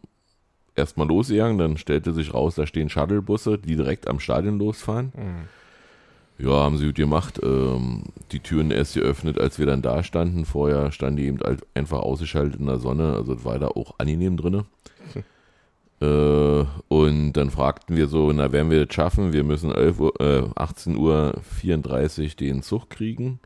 [0.75, 1.59] erstmal losgegangen.
[1.59, 5.13] Dann stellte sich raus, da stehen Shuttlebusse, die direkt am Stadion losfahren.
[5.17, 6.45] Mhm.
[6.45, 7.39] Ja, haben sie gut gemacht.
[7.41, 10.45] Ähm, die Türen erst geöffnet, als wir dann da standen.
[10.45, 11.39] Vorher standen die eben
[11.75, 13.15] einfach ausgeschaltet in der Sonne.
[13.15, 14.65] Also das war da auch angenehm drinne.
[16.03, 19.33] Äh, und dann fragten wir so, na, werden wir das schaffen?
[19.33, 23.39] Wir müssen 11 Uhr, äh, 18 Uhr 34 den Zug kriegen.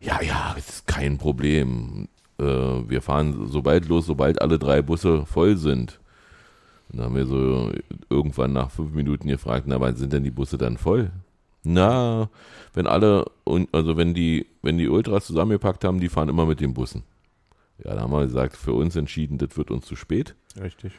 [0.00, 2.08] Ja, ja, ist kein Problem.
[2.38, 5.98] Äh, wir fahren sobald los, sobald alle drei Busse voll sind.
[6.90, 7.72] Dann haben wir so
[8.10, 11.10] irgendwann nach fünf Minuten gefragt, na, wann sind denn die Busse dann voll?
[11.64, 12.28] Na,
[12.74, 13.24] wenn alle,
[13.72, 17.04] also wenn die, wenn die Ultras zusammengepackt haben, die fahren immer mit den Bussen.
[17.82, 20.34] Ja, da haben wir gesagt, für uns entschieden, das wird uns zu spät.
[20.60, 20.92] Richtig.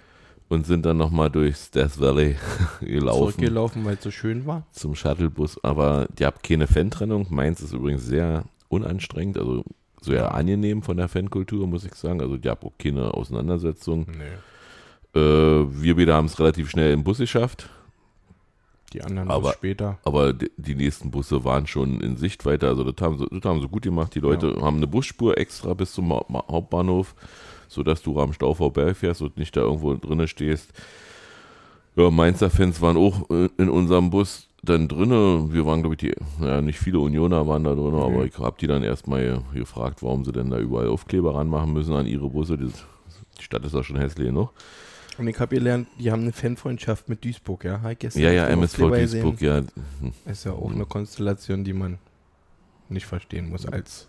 [0.49, 2.37] Und sind dann nochmal durchs Death Valley
[2.79, 4.65] gelaufen Zurückgelaufen, weil es so schön war.
[4.71, 5.61] zum Shuttlebus.
[5.63, 7.27] Aber die habt keine Fan-Trennung.
[7.29, 9.63] Meins ist übrigens sehr unanstrengend, also
[10.01, 12.21] sehr angenehm von der Fankultur, muss ich sagen.
[12.21, 14.07] Also die habt auch keine Auseinandersetzung.
[14.07, 15.19] Nee.
[15.19, 17.69] Äh, wir beide haben es relativ schnell im Bus geschafft.
[18.93, 19.97] Die anderen Aber- später.
[20.05, 22.67] Aber die, nächsten Busse waren schon in Sichtweite.
[22.67, 24.15] Also das haben sie, das haben sie gut gemacht.
[24.15, 27.13] Die Leute haben eine Busspur extra bis zum Hauptbahnhof,
[27.67, 30.71] sodass du am Stau vorbeifährst und nicht da irgendwo drinne stehst.
[31.97, 35.47] Ja, Mainzer Fans waren auch äh, in unserem Bus dann drinne.
[35.51, 38.57] Wir waren, glaube ich, die, ja, nicht viele Unioner waren da drinne, aber ich habe
[38.59, 42.57] die dann erstmal gefragt, warum sie denn da überall Aufkleber ranmachen müssen an ihre Busse.
[42.57, 42.71] Die
[43.39, 44.51] Stadt ist ja schon hässlich genug.
[45.17, 47.81] Und ich habe gelernt, die haben eine Fanfreundschaft mit Duisburg, ja?
[48.13, 48.77] Ja, ja, MSV.
[48.77, 49.63] Duisburg, ja.
[50.25, 51.97] Ist ja auch eine Konstellation, die man
[52.89, 54.07] nicht verstehen muss als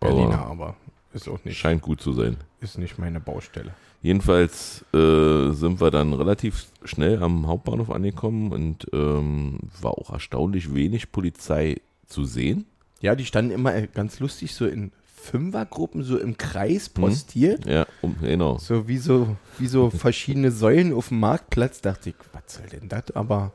[0.00, 0.76] Aber- Berliner, aber
[1.14, 2.36] ist auch nicht, Scheint gut zu sein.
[2.60, 3.74] ist nicht meine Baustelle.
[4.02, 10.74] Jedenfalls äh, sind wir dann relativ schnell am Hauptbahnhof angekommen und ähm, war auch erstaunlich
[10.74, 12.66] wenig Polizei zu sehen.
[13.00, 14.90] Ja, die standen immer äh, ganz lustig so in
[15.22, 17.64] Fünfergruppen, so im Kreis postiert.
[17.66, 18.58] Ja, um, genau.
[18.58, 21.80] So wie so, wie so verschiedene Säulen auf dem Marktplatz.
[21.80, 23.12] Dachte ich, was soll denn das?
[23.14, 23.52] Aber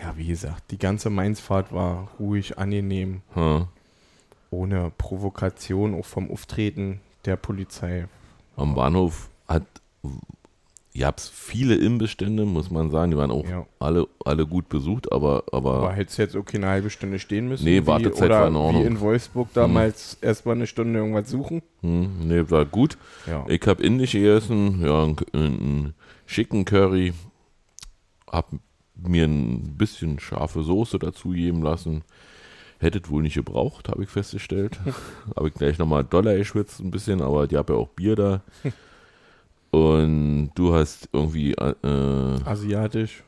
[0.00, 3.66] ja, wie gesagt, die ganze Mainzfahrt war ruhig, angenehm, Hm.
[4.50, 8.06] ohne Provokation, auch vom Auftreten der Polizei.
[8.56, 9.64] Am Bahnhof hat
[10.98, 13.10] gab's viele Imbestände, muss man sagen.
[13.10, 13.66] Die waren auch Ja.
[13.78, 17.64] alle, alle gut besucht, aber, aber, Aber hättest jetzt okay eine halbe Stunde stehen müssen?
[17.64, 18.82] Nee, wie, Wartezeit oder war in Ordnung.
[18.82, 21.62] Wie in Wolfsburg damals erstmal eine Stunde irgendwas suchen.
[21.80, 22.98] hm, nee, war gut.
[23.26, 23.44] Ja.
[23.48, 25.94] Ich habe indisch gegessen, ja, einen, einen
[26.26, 27.12] schicken Curry,
[28.30, 28.50] hab
[28.94, 32.02] mir ein bisschen scharfe Soße dazu geben lassen.
[32.80, 34.78] Hättet wohl nicht gebraucht, habe ich festgestellt.
[35.36, 38.42] habe ich gleich nochmal Dollar geschwitzt ein bisschen, aber die haben ja auch Bier da.
[39.70, 41.74] Und du hast irgendwie, äh,
[42.44, 43.22] Asiatisch.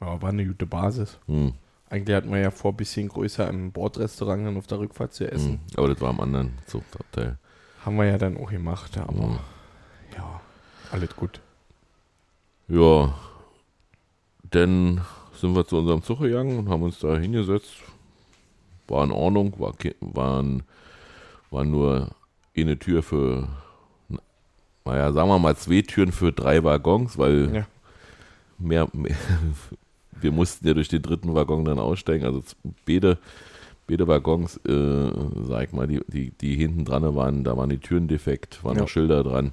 [0.00, 1.18] Ja, war eine gute Basis.
[1.26, 1.54] hm,
[1.88, 5.30] Eigentlich hatten wir ja vor, ein bisschen größer im Bordrestaurant dann auf der Rückfahrt zu
[5.30, 5.52] essen.
[5.52, 7.38] hm, aber das war am anderen Zuchtabteil.
[7.84, 9.38] Haben wir ja dann auch gemacht, aber Hm.
[10.16, 10.40] ja,
[10.92, 11.40] alles gut.
[12.68, 13.14] Ja,
[14.50, 15.00] dann
[15.34, 17.76] sind wir zu unserem Zug gegangen und haben uns da hingesetzt.
[18.88, 20.62] War in Ordnung, war, waren,
[21.50, 22.10] war nur
[22.56, 23.48] eine Tür für,
[24.86, 27.66] naja, sagen wir mal zwei Türen für drei Waggons, weil Ja.
[28.58, 29.14] mehr, mehr
[30.20, 32.24] wir mussten ja durch den dritten Waggon dann aussteigen.
[32.24, 32.42] Also
[32.86, 33.18] beide,
[33.86, 35.10] beide Waggons, äh,
[35.46, 38.76] sag ich mal, die, die, die hinten dran waren, da waren die Türen defekt, waren
[38.76, 38.82] Ja.
[38.82, 39.52] noch Schilder dran.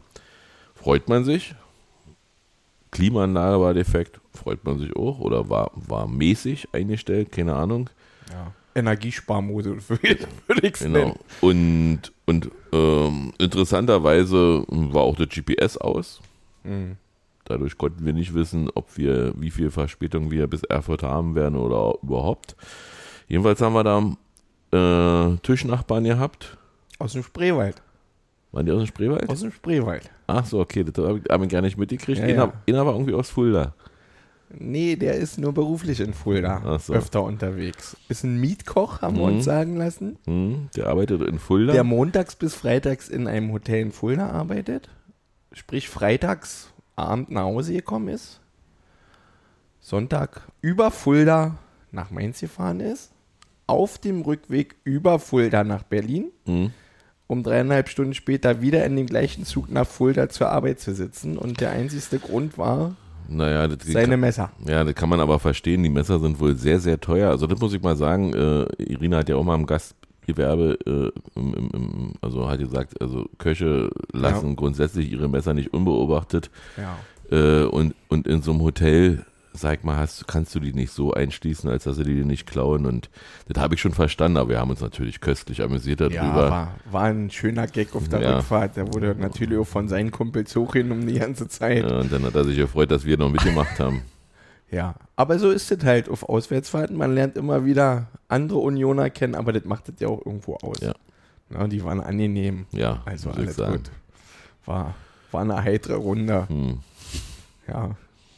[0.76, 1.54] Freut man sich.
[2.92, 5.20] Klimaanlage war defekt, freut man sich auch.
[5.20, 7.90] Oder war, war mäßig eingestellt, keine Ahnung.
[8.30, 8.52] ja.
[8.76, 10.08] Energiesparmodus würde
[10.68, 11.00] ich es Genau.
[11.00, 11.20] nennen.
[11.42, 16.22] Und, und ähm, interessanterweise war auch der GPS aus.
[16.64, 16.98] Mhm.
[17.46, 21.56] Dadurch konnten wir nicht wissen, ob wir, wie viel Verspätung wir bis Erfurt haben werden
[21.58, 22.56] oder überhaupt.
[23.28, 26.58] Jedenfalls haben wir da äh, Tischnachbarn gehabt.
[27.00, 27.82] Aus dem Spreewald.
[28.54, 29.28] Waren die aus dem Spreewald?
[29.30, 30.10] Aus dem Spreewald.
[30.28, 32.20] Ach so, okay, das habe ich, hab ich gar nicht mitgekriegt.
[32.20, 32.54] Ja, einer, ja.
[32.68, 33.74] einer war irgendwie aus Fulda.
[34.58, 36.94] Nee, der ist nur beruflich in Fulda so.
[36.94, 37.98] öfter unterwegs.
[38.10, 39.36] Ist ein Mietkoch, haben wir Mhm.
[39.38, 40.18] uns sagen lassen.
[40.26, 41.74] Hm, der arbeitet in Fulda.
[41.74, 44.90] Der montags bis freitags in einem Hotel in Fulda arbeitet.
[45.54, 48.40] Sprich, freitags Abend nach Hause gekommen ist.
[49.80, 51.58] Sonntag über Fulda
[51.92, 53.12] nach Mainz gefahren ist.
[53.68, 56.32] Auf dem Rückweg über Fulda nach Berlin.
[56.46, 56.72] Hm,
[57.28, 61.38] um dreieinhalb Stunden später wieder in dem gleichen Zug nach Fulda zur Arbeit zu sitzen.
[61.38, 62.96] Und der einzigste Grund war
[63.28, 64.52] naja, das, seine Messer.
[64.68, 65.84] Ja, das kann man aber verstehen.
[65.84, 67.30] Die Messer sind wohl sehr, sehr teuer.
[67.30, 68.34] Also das muss ich mal sagen.
[68.34, 73.02] Äh, Irina hat ja auch mal im Gastgewerbe, äh, im, im, im, also hat gesagt,
[73.02, 76.50] also Köche lassen grundsätzlich ihre Messer nicht unbeobachtet.
[76.78, 76.98] Ja.
[77.32, 81.14] Äh, und, und in so einem Hotel, sag mal, hast, kannst du die nicht so
[81.14, 82.86] einschließen, als dass sie die nicht klauen.
[82.86, 83.10] Und
[83.48, 86.50] das habe ich schon verstanden, aber wir haben uns natürlich köstlich amüsiert Ja, darüber.
[86.52, 88.36] war, war ein schöner Gag auf der Ja.
[88.38, 88.76] Rückfahrt.
[88.78, 91.84] Der wurde natürlich auch von seinen Kumpels hochgenommen die ganze Zeit.
[91.90, 94.02] Ja, und dann hat er sich gefreut, dass wir noch mitgemacht haben.
[94.72, 96.98] Ja, aber so ist es halt auf Auswärtsfahrten.
[96.98, 100.80] Man lernt immer wieder andere Unioner kennen, aber das macht es ja auch irgendwo aus.
[100.82, 100.94] Ja.
[101.52, 102.66] Na, die waren angenehm.
[102.72, 103.92] Ja, Also alles gut.
[104.66, 104.96] War,
[105.32, 106.48] war eine heitere Runde.
[106.50, 106.80] Hm.
[107.68, 107.92] Ja.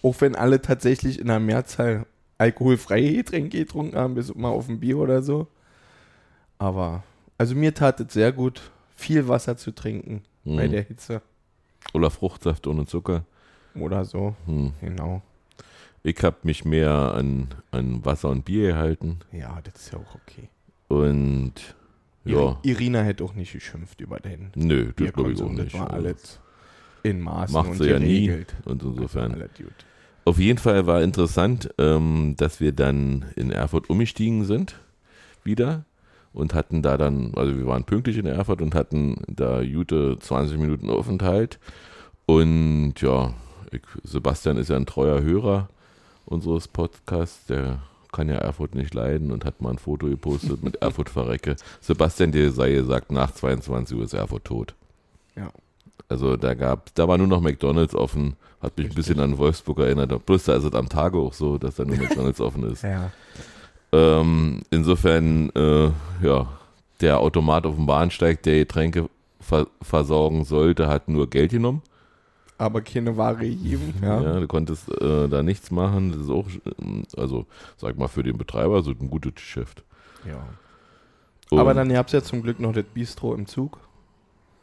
[0.05, 2.05] Auch wenn alle tatsächlich in der Mehrzahl
[2.37, 5.47] alkoholfreie Getränke getrunken haben, bis mal auf ein Bier oder so.
[6.57, 7.03] Aber,
[7.37, 8.61] also mir tat es sehr gut,
[8.95, 10.71] viel Wasser zu trinken bei Hm.
[10.71, 11.21] der Hitze
[11.93, 13.25] Oder Fruchtsaft ohne Zucker.
[13.73, 14.35] oder so.
[14.45, 14.73] Hm.
[14.81, 15.21] Genau.
[16.03, 19.19] Ich habe mich mehr an, an Wasser und Bier gehalten.
[19.31, 20.49] Ja, das ist ja auch okay.
[20.87, 21.53] Und
[22.25, 25.55] ja, Iri- Irina hätte auch nicht geschimpft über den nö, das glaube ich auch Bierkonsum.
[25.57, 25.79] Das nicht.
[25.79, 26.39] war alles
[27.03, 28.45] in Maßen Macht sie ja nie.
[28.65, 29.33] Und insofern.
[29.33, 29.73] Alles gut.
[30.25, 34.75] Auf jeden Fall war interessant, ähm, dass wir dann in Erfurt umgestiegen sind.
[35.43, 35.85] Wieder.
[36.33, 40.57] Und hatten da dann, also wir waren pünktlich in Erfurt und hatten da gute 20
[40.57, 41.59] Minuten Aufenthalt.
[42.25, 43.33] Und ja,
[43.71, 45.69] ich, Sebastian ist ja ein treuer Hörer
[46.25, 47.45] unseres Podcasts.
[47.45, 51.55] Der kann ja Erfurt nicht leiden und hat mal ein Foto gepostet mit Erfurt verrecke.
[51.81, 54.73] Sebastian, dir sei gesagt, nach 22 Uhr ist Erfurt tot.
[55.35, 55.51] Ja.
[56.07, 58.35] Also da gab, da war nur noch McDonalds offen.
[58.61, 60.25] Hat mich ein bisschen an Wolfsburg erinnert.
[60.25, 62.83] Plus da ist es am Tage auch so, dass da nur McDonalds offen ist.
[62.83, 63.11] Ja.
[63.91, 65.89] Ähm, insofern, äh,
[66.21, 66.47] ja,
[67.01, 71.81] der Automat auf dem Bahnsteig, der Getränke ver versorgen sollte, hat nur Geld genommen.
[72.57, 73.93] Aber keine Ware gegeben.
[74.01, 74.21] Ja.
[74.21, 76.11] Ja, du konntest äh, da nichts machen.
[76.11, 77.45] Das ist auch, äh, also
[77.77, 79.83] sag mal, für den Betreiber so ein gutes Geschäft.
[80.25, 80.45] ja.
[81.51, 83.77] Und, Aber dann gab es ja zum Glück noch das Bistro im Zug.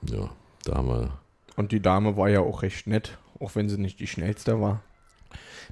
[0.02, 0.28] ja,
[0.64, 1.11] da haben wir.
[1.57, 4.81] Und die Dame war ja auch recht nett, auch wenn sie nicht die schnellste war.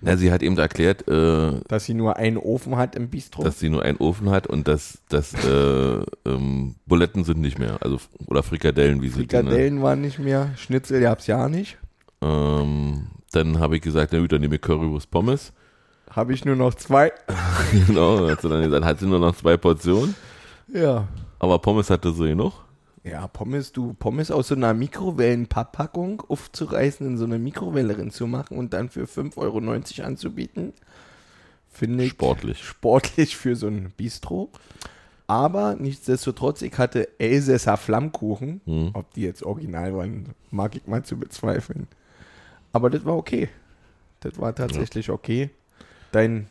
[0.03, 3.43] Na, sie hat eben erklärt, äh, Dass sie nur einen Ofen hat im Bistro.
[3.43, 7.79] dass sie nur einen Ofen hat und dass, dass äh, ähm, Buletten sind nicht mehr.
[7.83, 9.21] Also, oder Frikadellen, wie sie.
[9.21, 11.77] Frikadellen waren nicht mehr, Schnitzel gab es ja nicht.
[12.23, 15.53] Ähm, dann habe ich gesagt, na gut, dann nehme ich Currywurst Pommes.
[16.11, 17.13] Habe ich nur noch zwei.
[17.87, 20.15] genau, hat sie dann gesagt, hat sie nur noch zwei Portionen.
[20.73, 21.07] Ja.
[21.39, 22.53] Aber Pommes hatte sie genug.
[23.03, 28.75] Ja, Pommes, du, Pommes aus so einer Mikrowellenpapppackung aufzureißen, in so eine Mikrowelle machen und
[28.75, 30.75] dann für 5,90 Euro anzubieten,
[31.71, 32.63] finde ich Sportlich.
[32.63, 34.51] sportlich für so ein Bistro.
[35.27, 38.61] Aber nichtsdestotrotz, ich hatte Elsässer Flammkuchen.
[38.65, 38.91] Hm.
[38.95, 41.87] Ob die jetzt original waren, mag ich mal zu bezweifeln.
[42.73, 43.49] Aber das war okay.
[44.19, 45.51] Das war tatsächlich okay.
[46.13, 46.49] Dein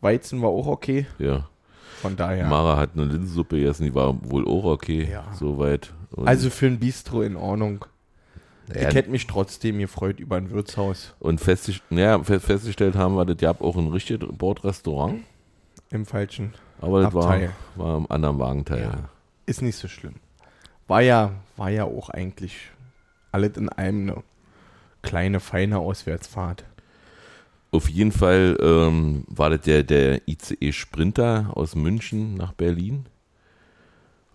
[0.00, 1.06] Weizen war auch okay.
[1.18, 1.48] Ja.
[2.00, 2.46] Von daher.
[2.48, 5.24] Mara hat eine Linsensuppe gegessen, die war wohl auch okay, Ja.
[5.38, 5.92] soweit.
[6.12, 7.84] Und, Also für ein Bistro in Ordnung.
[8.74, 13.14] ja, Ich hätte mich trotzdem gefreut über ein Wirtshaus und festgest ja, fe- festgestellt haben
[13.16, 15.22] wir, das gab auch ein richtiges Bordrestaurant,
[15.90, 16.54] im falschen.
[16.80, 17.38] aber das war,
[17.76, 18.82] war im anderen Wagenteil.
[18.82, 19.08] Ja.
[19.46, 20.14] Ist nicht so schlimm.
[20.88, 22.56] War ja, war ja auch eigentlich
[23.30, 24.22] alles in allem eine
[25.02, 26.64] kleine, feine Auswärtsfahrt.
[27.72, 33.06] Auf jeden Fall ähm, war das der, der ICE Sprinter aus München nach Berlin.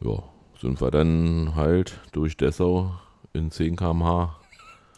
[0.02, 0.24] Ja,
[0.60, 2.92] sind wir dann halt durch Dessau
[3.34, 4.36] in 10 km/h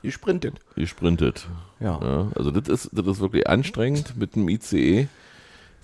[0.01, 0.55] Ihr sprintet.
[0.75, 1.49] gesprintet.
[1.81, 1.99] Ja.
[2.01, 5.09] Ja, also das ist, das ist wirklich anstrengend mit dem ICE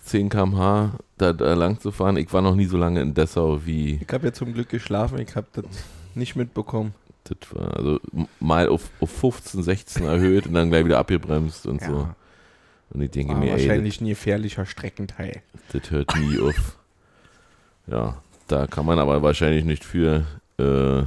[0.05, 2.15] 10 km/h da, da lang zu fahren.
[2.15, 5.19] Ich war noch nie so lange in Dessau wie Ich habe ja zum Glück geschlafen,
[5.19, 5.65] ich habe das
[6.13, 6.93] nicht mitbekommen.
[7.25, 7.75] das war.
[7.75, 7.99] Also
[8.39, 12.07] mal auf, auf 15, 16 erhöht und dann gleich wieder abgebremst und so.
[12.95, 15.41] Und ich denke war mir, ey, wahrscheinlich ein gefährlicher Streckenteil.
[15.73, 16.77] das, das hört nie auf.
[17.87, 20.25] Ja, da kann man aber wahrscheinlich nicht für.
[20.57, 21.03] Äh,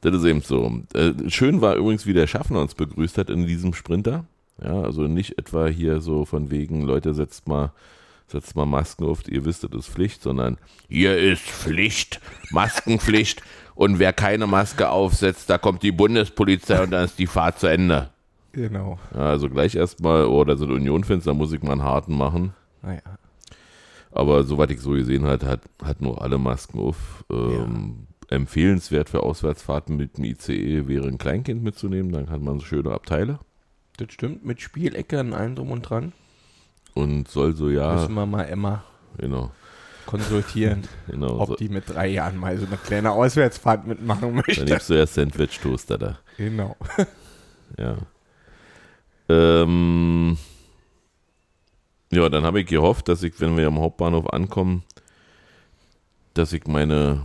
[0.00, 0.82] das ist eben so.
[0.94, 4.24] Äh, schön war übrigens, wie der Schaffner uns begrüßt hat in diesem Sprinter.
[4.60, 7.72] Ja, also nicht etwa hier so von wegen, Leute, setzt mal,
[8.26, 13.42] setzt mal Masken auf, ihr wisst, das ist Pflicht, sondern hier ist Pflicht, Maskenpflicht.
[13.76, 17.68] Und wer keine Maske aufsetzt, da kommt die Bundespolizei und dann ist die Fahrt zu
[17.68, 18.10] Ende.
[18.58, 18.98] Genau.
[19.14, 22.54] Ja, also gleich erstmal, oh, da sind Union-Fans, da muss ich mal einen harten machen.
[22.82, 23.00] Naja.
[24.10, 27.24] Aber soweit ich so gesehen habe, hat, hat nur alle Masken auf.
[27.30, 32.66] Ähm, Empfehlenswert für Auswärtsfahrten mit dem ICE wäre ein Kleinkind mitzunehmen, dann hat man so
[32.66, 33.38] schöne Abteile.
[33.96, 36.12] Das stimmt, mit Spielecke und allem drum und dran.
[36.94, 38.82] Und soll so, ja, Müssen wir mal Emma
[39.16, 39.50] genau,
[40.04, 41.38] konsultieren, genau.
[41.38, 44.64] ob So, die mit drei Jahren mal so eine kleine Auswärtsfahrt mitmachen dann möchte.
[44.64, 46.18] nimmst du ja Sandwich-Toaster da.
[46.36, 46.76] Genau.
[47.78, 47.96] Ja.
[49.28, 50.38] Ähm,
[52.10, 54.82] ja, dann habe ich gehofft, dass ich, wenn wir am Hauptbahnhof ankommen,
[56.34, 57.22] dass ich meine,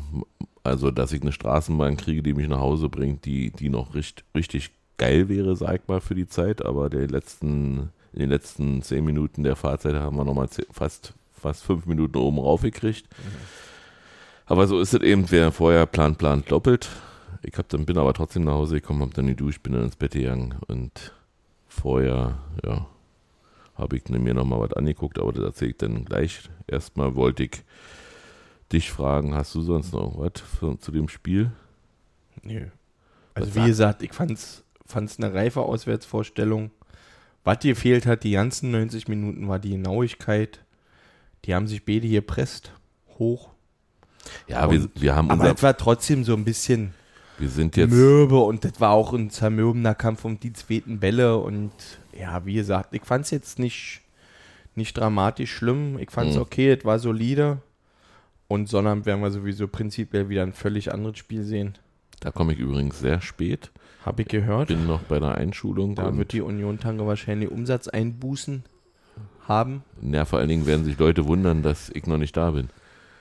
[0.64, 4.26] also dass ich eine Straßenbahn kriege, die mich nach Hause bringt, die, die noch richtig,
[4.36, 6.66] richtig geil wäre, sag ich mal, für die Zeit.
[6.66, 11.64] Aber der letzten, in den letzten zehn Minuten der Fahrzeit haben wir nochmal fast, fast
[11.64, 13.08] fünf Minuten oben raufgekriegt.
[14.46, 16.90] Aber so ist es eben, wer vorher plant, plant doppelt.
[17.42, 19.96] Ich hab dann, bin aber trotzdem nach Hause gekommen, hab dann geduscht, bin dann ins
[19.96, 21.14] Bett gegangen und
[21.74, 22.86] vorher, ja,
[23.76, 26.50] habe ich mir nochmal was angeguckt, aber das erzähle ich dann gleich.
[26.68, 27.64] Erstmal wollte ich
[28.72, 31.52] dich fragen, hast du sonst noch was zu dem Spiel?
[32.44, 32.68] Nö.
[33.34, 36.72] Also Was wie sag- gesagt, ich fand's, fand's eine reife Auswärtsvorstellung.
[37.44, 40.60] Was dir fehlt hat, die ganzen 90 Minuten, war die Genauigkeit.
[41.46, 42.72] Die haben sich beide gepresst,
[43.20, 43.50] hoch.
[44.48, 46.94] Ja, wir, Und- wir haben Aber unser, es war trotzdem so ein bisschen
[47.40, 51.38] wir sind jetzt, mürbe und das war auch ein zermürbender Kampf um die zweiten Bälle
[51.38, 51.72] und
[52.18, 54.02] ja, wie gesagt, ich fand's jetzt nicht,
[54.76, 55.98] nicht dramatisch schlimm.
[56.00, 56.42] Ich fand's Mhm.
[56.42, 57.58] okay, es war solide.
[58.48, 61.78] Und Sonnabend werden wir sowieso prinzipiell wieder ein völlig anderes Spiel sehen.
[62.20, 63.72] da komme ich übrigens sehr spät,
[64.06, 64.68] Habe ich gehört.
[64.68, 68.64] bin noch bei einer Einschulung Da wird die Union-Tange wahrscheinlich Umsatzeinbußen
[69.48, 69.84] haben.
[70.02, 72.70] ja, vor allen Dingen werden sich Leute wundern, dass ich noch nicht da bin.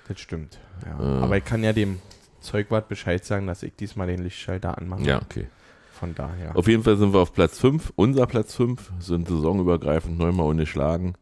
[0.07, 0.59] Das stimmt.
[0.85, 1.01] Ja.
[1.01, 1.23] Äh.
[1.23, 1.99] Aber ich kann ja dem
[2.43, 5.03] Zeugwart Bescheid sagen, dass ich diesmal den Lichtschalter anmache.
[5.03, 5.47] Ja, okay.
[5.99, 6.57] Von daher.
[6.57, 11.15] Auf jeden Fall sind wir auf Platz 5, unser Platz 5, sind saisonübergreifend neunmal ungeschlagen.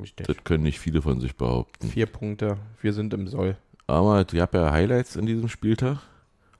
[0.00, 0.26] Richtig.
[0.26, 1.88] Das können nicht viele von sich behaupten.
[1.88, 2.56] Vier Punkte.
[2.80, 3.56] Wir sind im Soll.
[3.86, 5.98] Aber ihr habt ja Highlights in diesem Spieltag.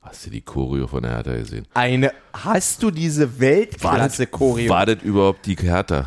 [0.01, 1.66] Hast du die Choreo von der Hertha gesehen?
[1.74, 2.12] Eine.
[2.33, 4.70] Hast du diese Weltklasse-Choreo?
[4.70, 6.07] War das überhaupt die Hertha?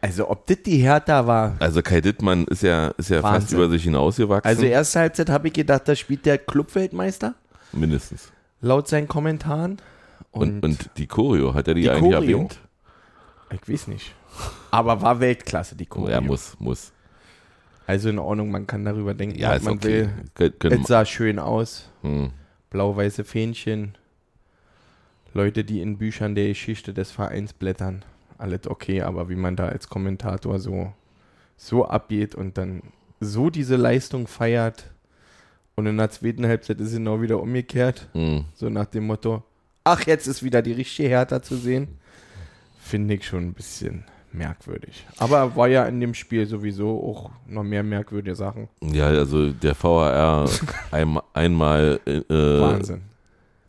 [0.00, 1.56] Also, ob das die Hertha war.
[1.58, 4.46] Also Kai Dittmann ist ja, ist ja fast über sich hinausgewachsen.
[4.48, 7.34] Also, erste Halbzeit habe ich gedacht, da spielt der Clubweltmeister.
[7.72, 8.30] mindestens.
[8.60, 9.78] Laut seinen Kommentaren.
[10.30, 12.20] Und, und, die Choreo, hat er die, Die eigentlich Choreo?
[12.38, 12.58] erwähnt?
[13.52, 14.14] ich weiß nicht.
[14.70, 16.10] Aber war Weltklasse, die Choreo.
[16.10, 16.92] Ja, muss, muss.
[17.86, 20.10] Also in Ordnung, man kann darüber denken, Ja, man okay.
[20.36, 20.54] will.
[20.80, 21.90] Es sah schön aus.
[22.02, 22.30] hm.
[22.70, 23.96] Blau-weiße Fähnchen.
[25.32, 28.04] Leute, die in Büchern der Geschichte des Vereins blättern.
[28.38, 30.92] Alles okay, aber wie man da als Kommentator so,
[31.56, 32.82] so abgeht und dann
[33.20, 34.90] so diese Leistung feiert
[35.74, 38.08] und in der zweiten Halbzeit ist es genau wieder umgekehrt.
[38.12, 38.44] Hm.
[38.54, 39.42] So nach dem Motto,
[39.84, 41.88] ach, jetzt ist wieder die richtige Hertha zu sehen.
[42.80, 45.06] Finde ich schon ein bisschen merkwürdig.
[45.18, 48.68] Aber war ja in dem Spiel sowieso auch noch mehr merkwürdige Sachen.
[48.80, 50.48] Ja, also der VAR
[50.90, 53.02] ein, einmal äh, Wahnsinn.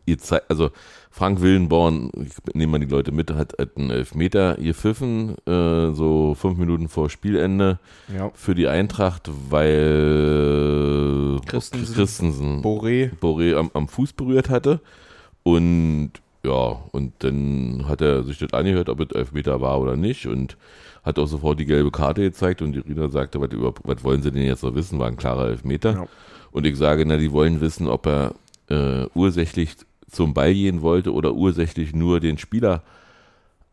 [0.09, 0.69] Ihr zei- also
[1.11, 6.35] Frank Willenborn, ich nehme mal die Leute mit, hat, hat einen Elfmeter gepfiffen, äh, so
[6.39, 7.79] fünf Minuten vor Spielende
[8.15, 8.31] Ja.
[8.35, 11.95] für die Eintracht, weil Christensen.
[11.95, 13.11] Christensen Boré.
[13.19, 14.79] Boré am, am Fuß berührt hatte.
[15.43, 16.11] Und
[16.43, 20.57] ja, und dann hat er sich das angehört, ob es Elfmeter war oder nicht und
[21.03, 23.49] hat auch sofort die gelbe Karte gezeigt und die Rina sagte, was,
[23.83, 25.91] was wollen sie denn jetzt noch wissen, war ein klarer Elfmeter.
[25.93, 26.05] Ja.
[26.51, 28.33] Und ich sage, na, die wollen wissen, ob er
[28.69, 29.75] äh, ursächlich
[30.09, 32.83] zum Ball gehen wollte oder ursächlich nur den Spieler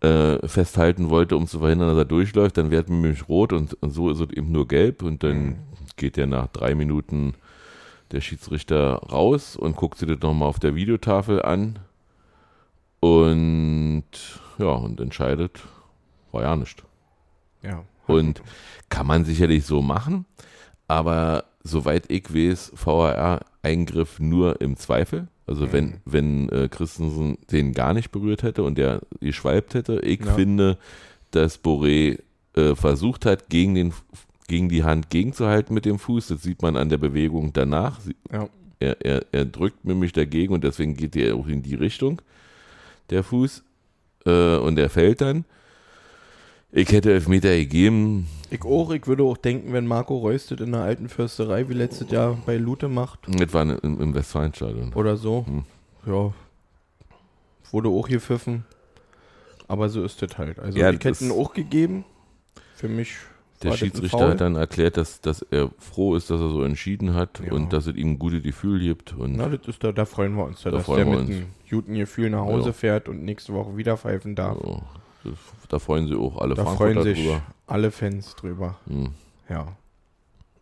[0.01, 3.90] äh, festhalten wollte, um zu verhindern, dass er durchläuft, dann wird nämlich rot und, und
[3.90, 5.57] so ist es eben nur gelb und dann
[5.96, 7.35] geht er nach drei Minuten
[8.12, 11.79] der Schiedsrichter raus und guckt sich das nochmal auf der Videotafel an
[13.01, 14.05] und
[14.59, 15.61] ja, und entscheidet,
[16.33, 16.83] war ja nicht.
[17.62, 17.83] Ja.
[18.07, 18.42] Und
[18.88, 20.27] kann man sicherlich so machen,
[20.88, 25.29] aber soweit ich weiß, VAR-Eingriff nur im Zweifel.
[25.46, 30.20] Also wenn, wenn äh, Christensen den gar nicht berührt hätte und der geschwalbt hätte, ich
[30.24, 30.35] Ja.
[30.35, 30.78] finde,
[31.30, 32.18] dass Boré
[32.56, 33.92] äh, versucht hat, gegen, den,
[34.48, 36.28] gegen die Hand gegenzuhalten mit dem Fuß.
[36.28, 38.00] Das sieht man an der Bewegung danach.
[38.00, 38.48] Sie- Ja.
[38.78, 42.20] Er, er, er drückt nämlich dagegen und deswegen geht er auch in die Richtung,
[43.09, 43.62] der Fuß.
[44.26, 45.44] Äh, und er fällt dann.
[46.78, 48.26] Ich hätte Elfmeter gegeben.
[48.50, 51.72] Ich auch, ich würde auch denken, wenn Marco Reus das in der alten Fürsterei wie
[51.72, 54.92] letztes Jahr bei Lute macht Das war im, im Westfalenstadion.
[54.92, 55.64] oder so, Hm.
[56.06, 56.34] ja,
[57.72, 58.64] wurde auch gepfiffen.
[59.68, 60.58] Aber so ist das halt.
[60.58, 62.04] Also Ja, ich hätte ihn auch gegeben.
[62.74, 63.14] Für mich
[63.62, 66.50] Der war das ein Schiedsrichter hat dann erklärt, dass, dass er froh ist, dass er
[66.50, 67.52] so entschieden hat Ja.
[67.52, 69.14] und dass es ihm ein gutes Gefühl gibt.
[69.14, 71.30] Und Na, das ist da, da freuen wir uns, da, Da dass der mit uns.
[71.30, 72.72] einem guten Gefühl nach Hause Ja.
[72.74, 74.58] fährt und nächste Woche wieder pfeifen darf.
[74.62, 74.82] so,
[75.30, 77.42] das, da freuen sich auch alle Da Frankfurter freuen sich drüber.
[77.66, 78.76] alle Fans drüber.
[78.88, 79.10] Hm.
[79.48, 79.68] Ja.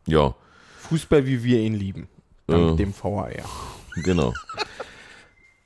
[0.07, 0.35] Ja,
[0.81, 2.09] Fußball, wie wir ihn lieben.
[2.46, 2.74] Dank Ja.
[2.77, 3.31] dem VAR.
[4.03, 4.35] genau.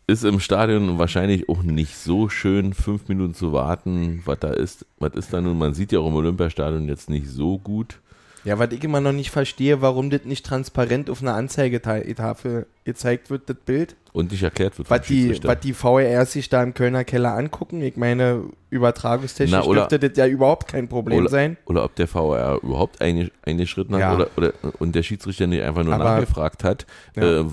[0.07, 4.87] ist im Stadion wahrscheinlich auch nicht so schön, fünf Minuten zu warten, was da ist.
[4.99, 5.59] Was ist da nun?
[5.59, 8.01] Man sieht ja auch im Olympiastadion jetzt nicht so gut.
[8.49, 13.29] Ja, was ich immer noch nicht verstehe, warum das nicht transparent auf einer Anzeigetafel gezeigt
[13.31, 13.95] wird, das Bild.
[14.13, 17.83] Und nicht erklärt wird Was die, was die VRs sich da im Kölner Keller angucken.
[17.83, 21.57] Ich meine, übertragungstechnisch Na, oder- dürfte das ja überhaupt kein Problem oder, sein.
[21.67, 24.15] oder ob der VR überhaupt einge- eingeschritten hat Ja.
[24.15, 27.41] oder, oder und der Schiedsrichter nicht einfach nur Aber- nachgefragt hat, Ja.
[27.41, 27.45] äh,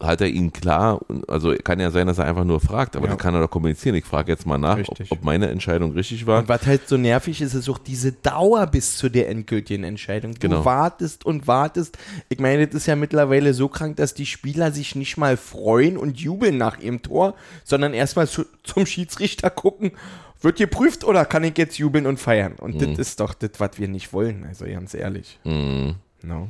[0.00, 3.12] hat er ihn klar, also kann ja sein, dass er einfach nur fragt, aber Ja.
[3.14, 3.94] das kann er doch kommunizieren.
[3.94, 6.40] Ich frage jetzt mal nach, ob, ob meine Entscheidung richtig war.
[6.40, 10.34] Und was halt so nervig ist, ist auch diese Dauer bis zu der endgültigen Entscheidung.
[10.34, 10.64] Du Genau.
[10.64, 11.96] wartest und wartest.
[12.28, 15.96] Ich meine, das ist ja mittlerweile so krank, dass die Spieler sich nicht mal freuen
[15.96, 19.92] und jubeln nach ihrem Tor, sondern erstmal zu, zum Schiedsrichter gucken,
[20.40, 22.54] wird geprüft oder kann ich jetzt jubeln und feiern?
[22.58, 25.38] Und das ist doch das, was wir nicht wollen, also ganz ehrlich.
[25.44, 25.94] Mhm.
[26.22, 26.48] No.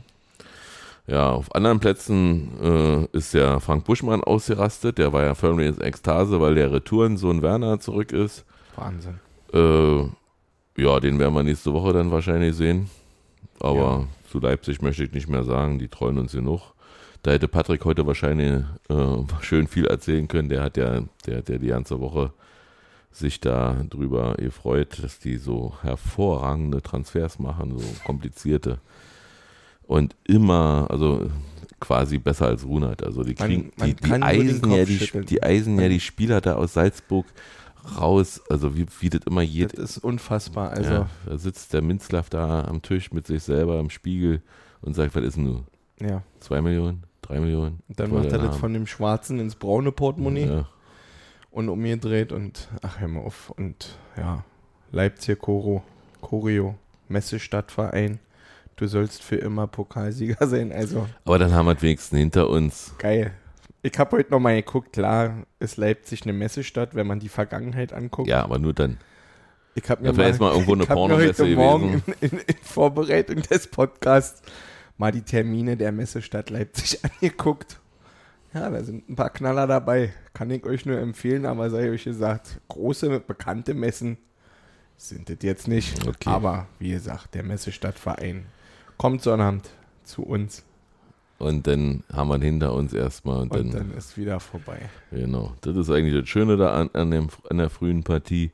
[1.06, 4.96] Ja, auf anderen Plätzen äh, ist der Frank Buschmann ausgerastet.
[4.98, 8.44] Der war ja förmlich in Ekstase, weil der Retourensohn Werner zurück ist.
[8.76, 9.20] Wahnsinn.
[9.52, 9.98] Äh,
[10.82, 12.88] ja, den werden wir nächste Woche dann wahrscheinlich sehen.
[13.60, 14.06] Aber Ja.
[14.30, 16.72] zu Leipzig möchte ich nicht mehr sagen, die treuen uns genug.
[17.22, 20.48] Da hätte Patrick heute wahrscheinlich äh, schön viel erzählen können.
[20.48, 22.32] Der hat ja, der hat ja die ganze Woche
[23.12, 28.78] sich da drüber gefreut, dass die so hervorragende Transfers machen, so komplizierte.
[29.86, 31.30] Und immer, also
[31.80, 33.02] quasi besser als Runert.
[33.04, 36.00] Also die Man- kriegen man die, die den Eisen ja die, die Eisen ja die
[36.00, 37.26] Spieler da aus Salzburg
[38.00, 39.72] raus, also wie, wie das immer Das geht.
[39.74, 40.70] ist unfassbar.
[40.70, 44.40] Also, ja, da sitzt der Minzlaff da am Tisch mit sich selber im Spiegel
[44.80, 45.64] und sagt, was ist denn nun?
[46.00, 46.22] ja.
[46.40, 47.02] Zwei Millionen?
[47.20, 47.80] Drei Millionen?
[47.88, 50.46] Dann macht er das von dem Schwarzen ins braune Portemonnaie.
[50.46, 50.68] Ja,
[51.50, 54.44] und umgedreht und ach hör mal auf und ja
[54.92, 55.82] Leipzig Choro
[56.20, 56.74] Choreo
[57.08, 58.18] Messestadtverein
[58.76, 62.94] du sollst für immer Pokalsieger sein also aber dann haben wir es wenigstens hinter uns.
[62.98, 63.32] geil
[63.82, 67.92] ich habe heute noch mal geguckt klar ist Leipzig eine Messestadt wenn man die Vergangenheit
[67.92, 68.98] anguckt Ja, aber nur dann.
[69.74, 71.90] ich habe mir Ja, vielleicht ist mal irgendwo eine ich hab mir Pornomesse heute Morgen
[71.92, 72.14] gewesen.
[72.20, 74.42] in, in, in Vorbereitung des Podcasts
[74.96, 77.78] mal die Termine der Messestadt Leipzig angeguckt
[78.54, 80.12] ja, da sind ein paar Knaller dabei.
[80.32, 84.16] Kann ich euch nur empfehlen, aber sei euch gesagt, große, bekannte Messen
[84.96, 86.06] sind das jetzt nicht.
[86.06, 86.30] Okay.
[86.30, 88.46] Aber wie gesagt, der Messestadtverein
[88.98, 89.70] kommt Sonnabend
[90.04, 90.64] zu uns
[91.38, 94.78] Und dann haben wir ihn hinter uns erstmal und, und dann, dann ist wieder vorbei.
[95.10, 95.52] genau.
[95.62, 98.52] Das ist eigentlich das Schöne da an, an, dem, an der frühen Partie.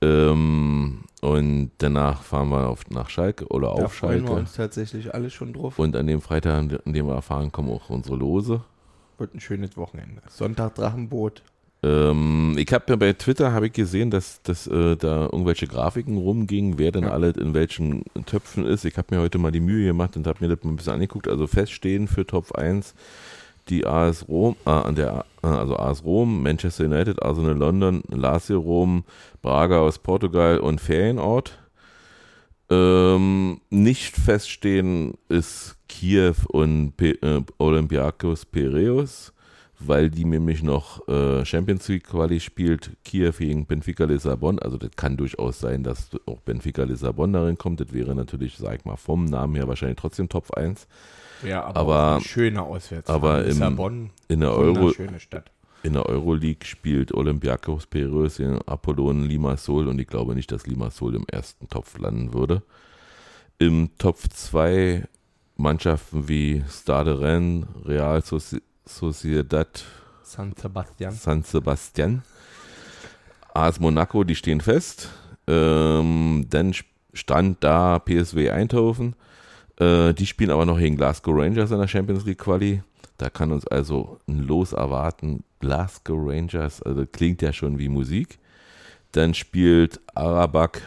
[0.00, 4.40] Ähm, und danach fahren wir auf, nach Schalke oder Da auf freuen wir Schalke.
[4.40, 5.78] uns tatsächlich alle schon drauf.
[5.78, 8.62] Und an dem Freitag, an dem wir erfahren, kommen auch unsere Lose.
[9.18, 10.22] Wird ein schönes Wochenende.
[10.28, 11.42] Sonntag Drachenboot.
[11.84, 16.16] Ähm, ich habe ja bei Twitter habe ich gesehen, dass, dass äh, da irgendwelche Grafiken
[16.16, 17.10] rumgingen, wer denn Ja.
[17.10, 18.84] alle in welchen Töpfen ist.
[18.86, 20.94] Ich habe mir heute mal die Mühe gemacht und habe mir das mal ein bisschen
[20.94, 21.28] angeguckt.
[21.28, 22.94] Also feststehen für Top 1
[23.68, 29.04] die AS Rom, äh, der, äh, also AS Rom, Manchester United, Arsenal London, Lazio Rom,
[29.42, 31.58] Braga aus Portugal und Ferienort.
[32.70, 39.32] Ähm, nicht feststehen ist Kiew und Pe äh, Olympiakos Piraeus.
[39.80, 44.58] Weil die nämlich noch äh, Champions League Quali spielt, Kiew gegen Benfica Lissabon.
[44.58, 47.80] Also das kann durchaus sein, dass auch Benfica Lissabon darin kommt.
[47.80, 50.86] Das wäre natürlich, sag ich mal, vom Namen her wahrscheinlich trotzdem Top 1.
[51.42, 53.14] Ja, aber, Aber- auch eine schöne Auswärtsfahrt.
[53.22, 55.50] aber Lissabon, In der Euro, schöne Stadt.
[55.82, 61.14] in der Euroleague spielt Olympiakos Piraeus in Apollon Limassol und ich glaube nicht, dass Limassol
[61.16, 62.62] im ersten Topf landen würde.
[63.58, 65.04] Im Topf 2
[65.56, 69.68] Mannschaften wie Stade Rennes, Real Soci Sociedad
[70.22, 71.12] San Sebastian.
[71.12, 72.22] San Sebastian,
[73.52, 75.10] AS Monaco, die stehen fest.
[75.46, 76.74] Ähm, dann
[77.12, 79.14] stand da PSW Eindhoven.
[79.78, 82.82] Äh, die spielen aber noch gegen Glasgow Rangers in der Champions League Quali.
[83.18, 85.44] Da kann uns also ein Los erwarten.
[85.60, 88.38] Glasgow Rangers, also klingt ja schon wie Musik.
[89.12, 90.82] Dann spielt Arabak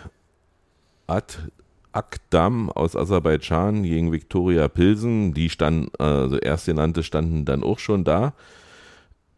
[1.08, 1.36] Ad
[1.98, 5.34] Akdam aus Aserbaidschan gegen Viktoria Pilsen.
[5.34, 8.34] Die standen, also erstgenannte standen dann auch schon da.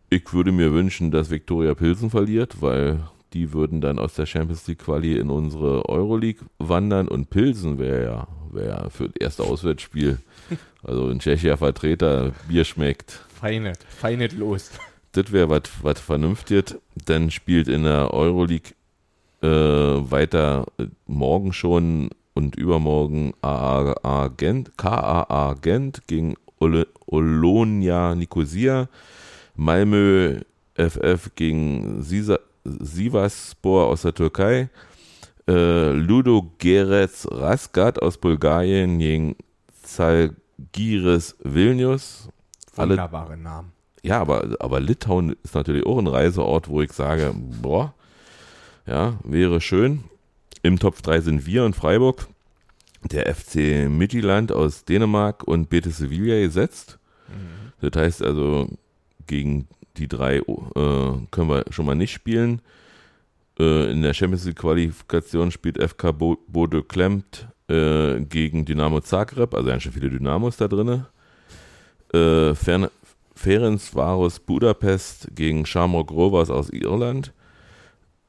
[0.10, 3.00] Ich würde mir wünschen, dass Viktoria Pilsen verliert, weil
[3.32, 8.04] die würden dann aus der Champions League Quali in unsere Euroleague wandern und Pilsen wäre
[8.04, 10.18] ja, wäre für das erste Auswärtsspiel,
[10.84, 13.24] also ein tschechischer Vertreter, Bier schmeckt.
[13.40, 14.72] Feinet, feinet los.
[15.14, 16.78] Das wäre was was vernünftiges.
[17.06, 18.74] Dann spielt in der Euroleague
[19.42, 28.88] äh, weiter äh, morgen schon und übermorgen AAA Gent, KAA Gent gegen Ole, Olonia Nicosia,
[29.56, 30.40] Malmö
[30.76, 34.70] FF gegen Sisa, Sivasspor aus der Türkei,
[35.50, 39.36] äh, Ludo Gerets Raskat aus Bulgarien gegen
[39.84, 42.30] Zalgiris Vilnius.
[42.78, 43.74] Alle Wunderbare Namen.
[44.02, 47.94] ja, aber, aber Litauen ist natürlich auch ein Reiseort, wo ich sage, boah,
[48.86, 50.06] ja, wäre schön.
[50.62, 52.28] Im Top 3 sind wir und Freiburg,
[53.04, 57.00] der FC Midtjylland aus Dänemark und Betis Sevilla gesetzt.
[57.82, 58.68] Das heißt also,
[59.28, 60.42] gegen die drei äh,
[61.32, 62.62] können wir schon mal nicht spielen.
[63.60, 69.54] Äh, in der Champions League Qualifikation spielt FK Bo Bodo Klemt äh, gegen Dynamo Zagreb,
[69.54, 71.06] also ganz schön viele Dynamos da drin.
[72.14, 72.90] Äh, Fern
[73.36, 77.32] Ferencvaros Budapest gegen Shamrock Rovers aus Irland.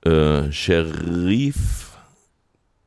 [0.05, 1.90] Äh, Sheriff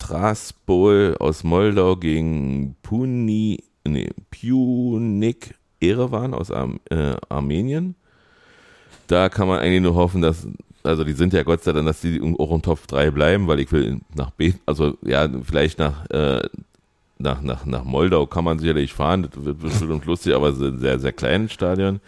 [0.03, 7.95] Traspol aus Moldau gegen Puni, nee, Punik Erevan aus Arm, äh, Armenien.
[9.07, 10.45] Da kann man eigentlich nur hoffen, dass,
[10.83, 13.61] also die sind ja Gott sei Dank, dass die auch im Top 3 bleiben, weil
[13.61, 16.41] ich will nach B, also ja, vielleicht nach, äh,
[17.17, 20.63] nach, nach, nach Moldau kann man sicherlich fahren, das wird bestimmt lustig, aber es ist
[20.63, 22.01] ein sehr, sehr kleines Stadion.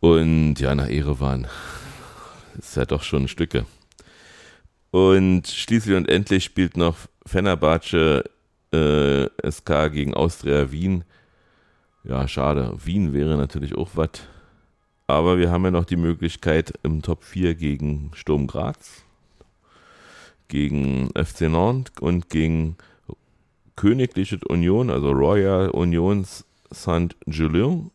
[0.00, 1.46] Und ja, nach Erevan.
[2.58, 3.66] Ist ja doch schon ein Stücke.
[4.94, 8.22] Und schließlich und endlich spielt noch Fenerbahce
[8.72, 11.02] äh, SK gegen Austria Wien.
[12.04, 12.76] Ja, schade.
[12.84, 14.10] Wien wäre natürlich auch was.
[15.08, 19.02] Aber wir haben ja noch die Möglichkeit im Top 4 gegen Sturm Graz,
[20.46, 22.76] gegen FC Nantes und gegen
[23.74, 26.24] Königliche Union, also Royal Union
[26.70, 27.90] Saint-Julien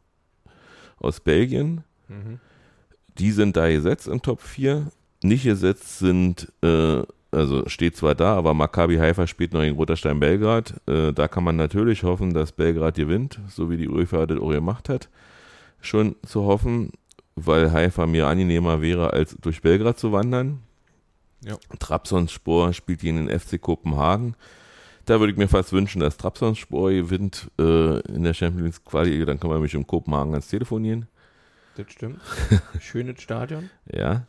[0.97, 1.85] aus Belgien.
[3.19, 4.91] Die sind da gesetzt im Top 4.
[5.21, 10.19] Nicht gesetzt sind, äh, also steht zwar da, aber Maccabi Haifa spielt noch in Roterstein
[10.19, 10.75] Belgrad.
[10.87, 14.51] Äh, da kann man natürlich hoffen, dass Belgrad gewinnt, so wie die UEFA das auch
[14.51, 15.09] gemacht hat.
[15.81, 16.91] Schon zu hoffen,
[17.35, 20.61] weil Haifa mir angenehmer wäre, als durch Belgrad zu wandern.
[21.41, 21.57] Ja.
[21.79, 24.35] Trabzonspor spielt gegen den FC Kopenhagen.
[25.05, 29.25] Da würde ich mir fast wünschen, dass Trabzonspor gewinnt äh, in der Champions League Quali.
[29.25, 31.07] Dann kann man mich um Kopenhagen ans Telefonieren.
[31.77, 32.19] Das stimmt.
[32.79, 33.69] Schönes Stadion.
[33.91, 34.27] Ja.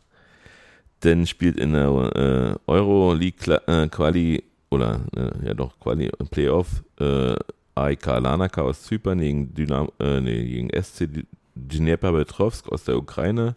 [1.01, 6.83] Dann spielt in der äh, Euro-League Kla- äh, Quali oder äh, ja doch Quali Playoff
[6.99, 7.35] äh,
[7.75, 11.25] AIK Lanaka aus Zypern gegen, Dynam äh, nee, gegen SC
[11.55, 13.55] Dnepropetrovsk aus der Ukraine.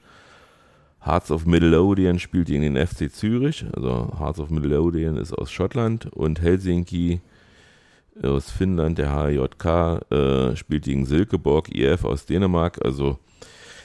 [1.05, 3.67] Hearts of Midlothian spielt gegen den FC Zürich.
[3.75, 7.21] Also Hearts of Midlothian ist aus Schottland und Helsinki
[8.23, 12.83] aus Finnland, der HJK, äh, spielt gegen Silkeborg IF aus Dänemark.
[12.85, 13.19] Also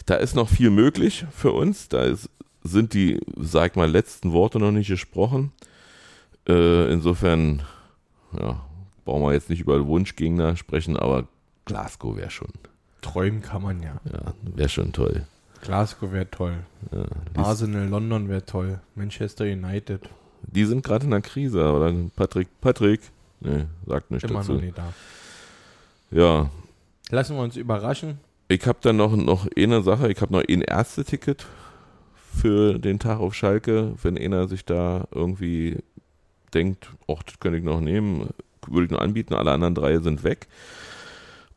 [0.05, 1.89] da ist noch viel möglich für uns.
[1.89, 2.29] Da ist,
[2.71, 5.51] sind die, sag mal, letzten Worte noch nicht gesprochen.
[6.47, 7.63] Äh, insofern,
[8.37, 8.61] ja,
[9.05, 11.27] brauchen wir jetzt nicht über Wunschgegner sprechen, aber
[11.65, 12.49] Glasgow wäre schon,
[13.01, 13.99] Träumen kann man ja.
[14.11, 15.25] ja, wäre schon toll.
[15.61, 16.57] Glasgow wäre toll.
[16.91, 17.05] Ja,
[17.43, 18.79] Arsenal London wäre toll.
[18.95, 20.01] Manchester United.
[20.43, 23.01] die sind gerade in der Krise, aber dann Patrick, Patrick,
[23.41, 24.53] nee, sagt nichts Immer dazu.
[24.53, 24.93] noch nicht da.
[26.11, 26.49] Ja,
[27.11, 28.19] Lassen wir uns überraschen.
[28.47, 31.45] ich habe dann noch, noch eine Sache, ich habe noch ein Ärzteticket
[32.33, 35.77] für den Tag auf Schalke, wenn einer sich da irgendwie
[36.53, 38.29] denkt, ach, das könnte ich noch nehmen,
[38.67, 40.47] würde ich noch anbieten, alle anderen drei sind weg.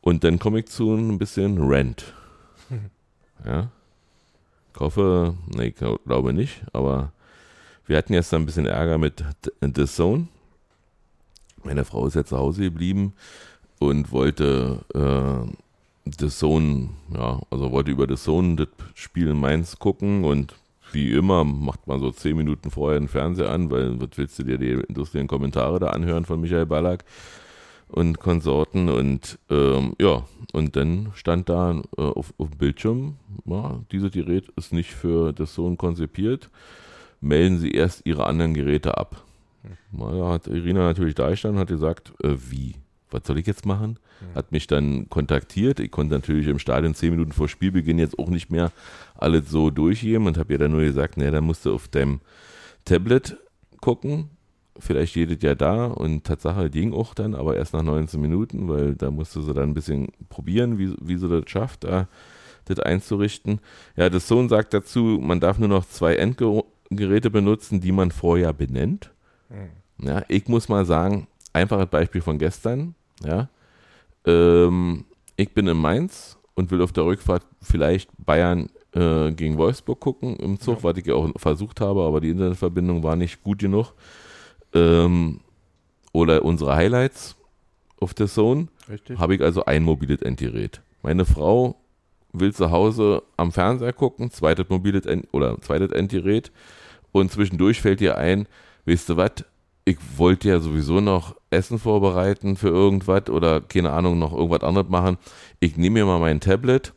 [0.00, 2.12] Und dann komme ich zu ein bisschen Rent.
[3.44, 3.72] Ja.
[4.72, 7.12] Ich hoffe, nee, ich glaube nicht, aber
[7.86, 9.24] wir hatten jetzt ein bisschen Ärger mit
[9.60, 10.28] The Zone.
[11.64, 13.14] Meine Frau ist ja zu Hause geblieben
[13.80, 15.52] und wollte äh,
[16.04, 20.54] The Zone, ja, also wollte über The Zone das Spiel in Mainz gucken und
[20.92, 24.44] wie immer macht man so zehn Minuten vorher den Fernseher an, weil was willst du
[24.44, 27.04] dir die industriellen Kommentare da anhören von Michael Ballack
[27.88, 33.80] und Konsorten und ähm, ja, und dann stand da äh, auf, auf dem Bildschirm, ja,
[33.92, 36.50] dieses Gerät ist nicht für das Sohn konzipiert,
[37.20, 39.24] melden Sie erst Ihre anderen Geräte ab.
[39.92, 42.74] Ja, da hat Irina natürlich da gestanden und hat gesagt, äh, wie?
[43.12, 43.98] Was soll ich jetzt machen?
[44.34, 45.80] Hat mich dann kontaktiert.
[45.80, 48.72] Ich konnte natürlich im Stadion zehn Minuten vor Spielbeginn jetzt auch nicht mehr
[49.16, 52.20] alles so durchgeben und habe ihr dann nur gesagt, naja, dann musst du auf deinem
[52.84, 53.36] Tablet
[53.80, 54.30] gucken.
[54.78, 58.94] Vielleicht jedes ja da und Tatsache ging auch dann, aber erst nach 19 Minuten, weil
[58.94, 62.08] da musste sie dann ein bisschen probieren, wie, wie sie das schafft, da
[62.64, 63.60] das einzurichten.
[63.96, 68.52] Ja, das Sohn sagt dazu, man darf nur noch zwei Endgeräte benutzen, die man vorher
[68.52, 69.10] benennt.
[69.50, 70.06] Mhm.
[70.06, 72.94] Ja, ich muss mal sagen, einfaches Beispiel von gestern,
[73.24, 73.48] ja,
[74.26, 75.04] ähm,
[75.36, 80.36] ich bin in Mainz und will auf der Rückfahrt vielleicht Bayern äh, gegen Wolfsburg gucken
[80.36, 80.84] im Zug, ja.
[80.84, 83.94] was ich ja auch versucht habe, aber die Internetverbindung war nicht gut genug.
[84.74, 85.40] Ähm,
[86.12, 87.36] oder unsere Highlights
[88.00, 88.68] auf der Zone.
[89.16, 90.82] Habe ich also ein mobiles Endgerät.
[91.02, 91.76] Meine Frau
[92.32, 96.50] will zu Hause am Fernseher gucken, zweites mobiles End oder zweites Endgerät
[97.12, 98.46] und zwischendurch fällt ihr ein,
[98.86, 99.44] weißt du was,
[99.84, 104.88] ich wollte ja sowieso noch Essen vorbereiten für irgendwas oder keine Ahnung, noch irgendwas anderes
[104.88, 105.18] machen.
[105.60, 106.92] Ich nehme mir mal mein Tablet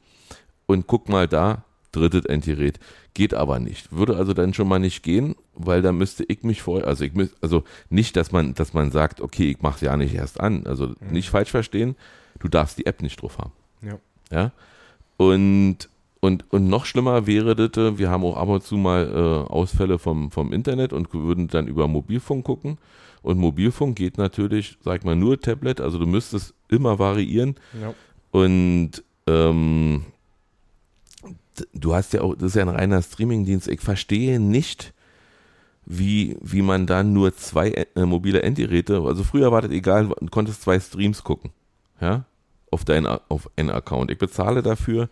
[0.66, 2.80] und guck mal da, drittes Endgerät.
[3.14, 3.92] Geht aber nicht.
[3.92, 7.14] Würde also dann schon mal nicht gehen, weil da müsste ich mich vorher, also ich
[7.14, 10.40] müsste, also nicht, dass man, dass man sagt, okay, ich mache es ja nicht erst
[10.40, 10.68] an.
[10.68, 10.96] Also mhm.
[11.12, 11.96] nicht falsch verstehen,
[12.40, 13.54] du darfst die App nicht drauf haben.
[13.82, 13.98] Ja.
[14.32, 14.52] Ja.
[15.18, 15.90] Und
[16.26, 20.00] und, und noch schlimmer wäre das, wir haben auch ab und zu mal äh, Ausfälle
[20.00, 22.78] vom, vom Internet und würden dann über Mobilfunk gucken.
[23.22, 27.56] Und Mobilfunk geht natürlich, sag mal, nur Tablet, also du müsstest immer variieren.
[27.80, 27.94] Ja.
[28.32, 30.06] Und ähm,
[31.74, 33.68] du hast ja auch, das ist ja ein reiner Streamingdienst.
[33.68, 34.94] Ich verstehe nicht,
[35.86, 40.28] wie, wie man dann nur zwei äh, mobile Endgeräte, also früher war das egal, du
[40.32, 41.52] konntest zwei Streams gucken,
[42.02, 42.26] ja,
[42.72, 44.10] auf deinen, auf einen Account.
[44.10, 45.10] Ich bezahle dafür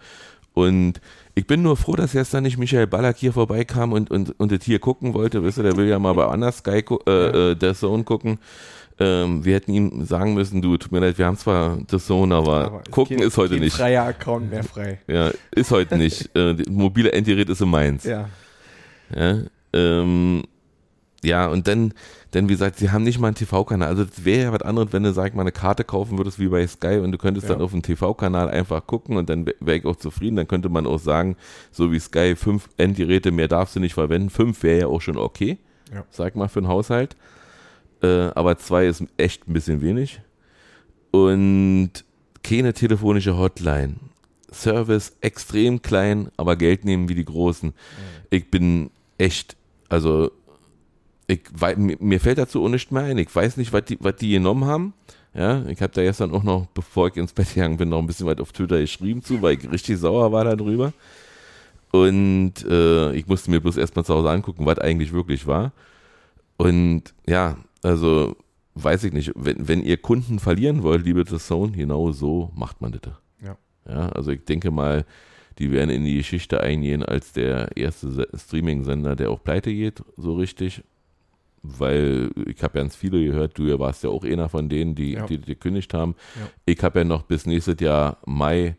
[0.54, 1.02] und
[1.36, 4.64] ich bin nur froh, dass gestern nicht Michael Ballack hier vorbeikam und, und, und das
[4.64, 5.44] hier gucken wollte.
[5.44, 8.38] Wisst ihr, der will ja mal bei Anders Sky äh, äh, The Zone gucken.
[9.00, 12.36] Ähm, wir hätten ihm sagen müssen, du, tut mir leid, wir haben zwar The Zone,
[12.36, 13.76] aber, aber gucken ist heute nicht.
[13.76, 15.00] freier Account mehr frei.
[15.08, 16.30] Ja, ist heute nicht.
[16.36, 18.04] äh, mobile Endgerät ist in Mainz.
[18.04, 18.30] Ja.
[19.16, 19.40] Ja,
[19.74, 20.44] ähm,
[21.24, 21.94] ja, und dann,
[22.34, 23.88] denn wie gesagt, sie haben nicht mal einen TV-Kanal.
[23.88, 26.38] Also es wäre ja was anderes, wenn du, sag ich mal, eine Karte kaufen würdest
[26.38, 27.54] wie bei Sky und du könntest ja.
[27.54, 30.36] dann auf dem TV-Kanal einfach gucken und dann wäre ich auch zufrieden.
[30.36, 31.38] Dann könnte man auch sagen,
[31.72, 34.30] so wie Sky, fünf Endgeräte mehr darfst du nicht verwenden.
[34.30, 35.58] Fünf wäre ja auch schon okay,
[35.94, 36.04] ja.
[36.12, 37.16] sag mal, für einen Haushalt.
[38.02, 40.22] Äh, aber zwei ist echt ein bisschen wenig.
[41.12, 41.92] Und
[42.44, 43.96] keine telefonische Hotline.
[44.52, 47.70] Service extrem klein, aber Geld nehmen wie die Großen.
[47.70, 47.74] Mhm.
[48.30, 49.56] Ich bin echt,
[49.90, 50.32] also
[51.34, 53.18] ich, mir fällt dazu auch nicht mehr ein.
[53.18, 54.94] Ich weiß nicht, was die, was die genommen haben.
[55.34, 58.08] Ja, ich habe da gestern auch noch, bevor ich ins Bett gegangen bin, noch ein
[58.08, 60.94] bisschen weit auf Twitter geschrieben zu, weil ich richtig sauer war darüber.
[61.92, 65.74] Und äh, ich musste mir bloß erstmal zu Hause angucken, was eigentlich wirklich war.
[66.58, 68.36] Und ja, also
[68.76, 72.92] weiß ich nicht, wenn, wenn ihr Kunden verlieren wollt, liebe Zone, genau so macht man
[72.92, 73.14] das.
[73.44, 73.58] Ja.
[73.88, 75.06] Ja, also ich denke mal,
[75.60, 80.36] die werden in die Geschichte eingehen als der erste Streaming-Sender, der auch pleite geht, so
[80.36, 80.84] richtig
[81.64, 85.14] weil ich habe ja ganz viele gehört, du warst ja auch einer von denen, die
[85.14, 85.26] ja.
[85.26, 86.16] die, die gekündigt haben.
[86.36, 86.50] Ja.
[86.66, 88.76] Ich habe ja noch bis nächstes Jahr Mai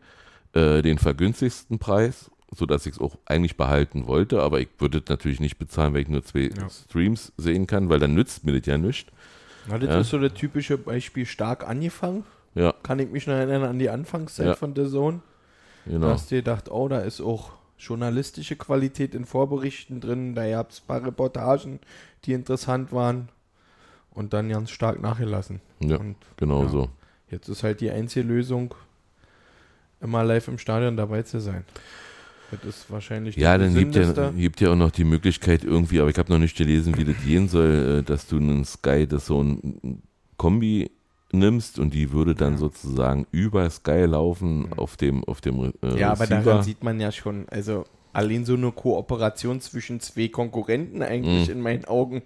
[0.53, 5.09] äh, den vergünstigsten Preis, sodass ich es auch eigentlich behalten wollte, aber ich würde es
[5.09, 6.69] natürlich nicht bezahlen, weil ich nur zwei ja.
[6.69, 9.11] Streams sehen kann, weil dann nützt mir das ja nichts.
[9.67, 12.25] Na, das ist so der typische Beispiel stark angefangen.
[12.55, 12.75] Ja.
[12.83, 15.23] Kann ich mich noch erinnern an die Anfangszeit von der Sohn.
[15.87, 16.07] Genau.
[16.07, 17.53] Da hast du gedacht, oh, da ist auch
[17.85, 21.81] journalistische Qualität in Vorberichten drin, da gab es ein paar Reportagen,
[22.25, 23.29] die interessant waren
[24.11, 25.61] und dann ganz stark nachgelassen.
[25.81, 26.89] Ja, und, genau ja, so.
[27.31, 28.75] Jetzt ist halt die einzige Lösung,
[30.01, 31.65] immer live im Stadion dabei zu sein.
[32.51, 36.11] Das ist wahrscheinlich Ja, dann gibt ja, gibt ja auch noch die Möglichkeit irgendwie, aber
[36.11, 39.27] ich habe noch nicht gelesen, wie das gehen soll, äh, dass du einen Sky, das
[39.27, 40.03] so ein
[40.37, 40.91] Kombi
[41.39, 42.59] nimmst und die würde dann ja.
[42.59, 47.13] sozusagen über Sky laufen auf dem auf dem äh, Ja, aber daran sieht man ja
[47.13, 51.55] schon, also allein so eine Kooperation zwischen zwei Konkurrenten eigentlich mhm.
[51.55, 52.23] in meinen Augen.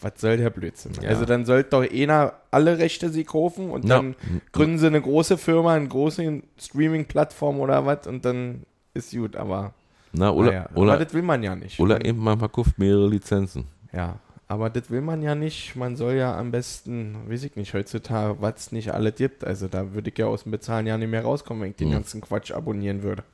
[0.00, 0.92] Was soll der Blödsinn?
[1.02, 1.08] Ja.
[1.08, 4.14] Also dann sollte doch einer alle Rechte sie kaufen und dann
[4.52, 8.62] gründen sie eine große Firma, eine große Streaming-Plattform oder was und dann
[8.94, 9.74] ist gut, aber,
[10.12, 11.80] Na, oder, naja, oder, aber das will man ja nicht.
[11.80, 13.64] oder eben man verkauft mehrere Lizenzen.
[13.92, 15.76] Ja, aber das will man ja nicht.
[15.76, 19.44] Man soll ja am besten, weiß ich nicht, heutzutage, was nicht alles gibt.
[19.44, 21.88] Also da würde ich ja aus dem Bezahlen ja nicht mehr rauskommen, wenn ich den
[21.88, 21.92] Mhm.
[21.92, 23.24] ganzen Quatsch abonnieren würde.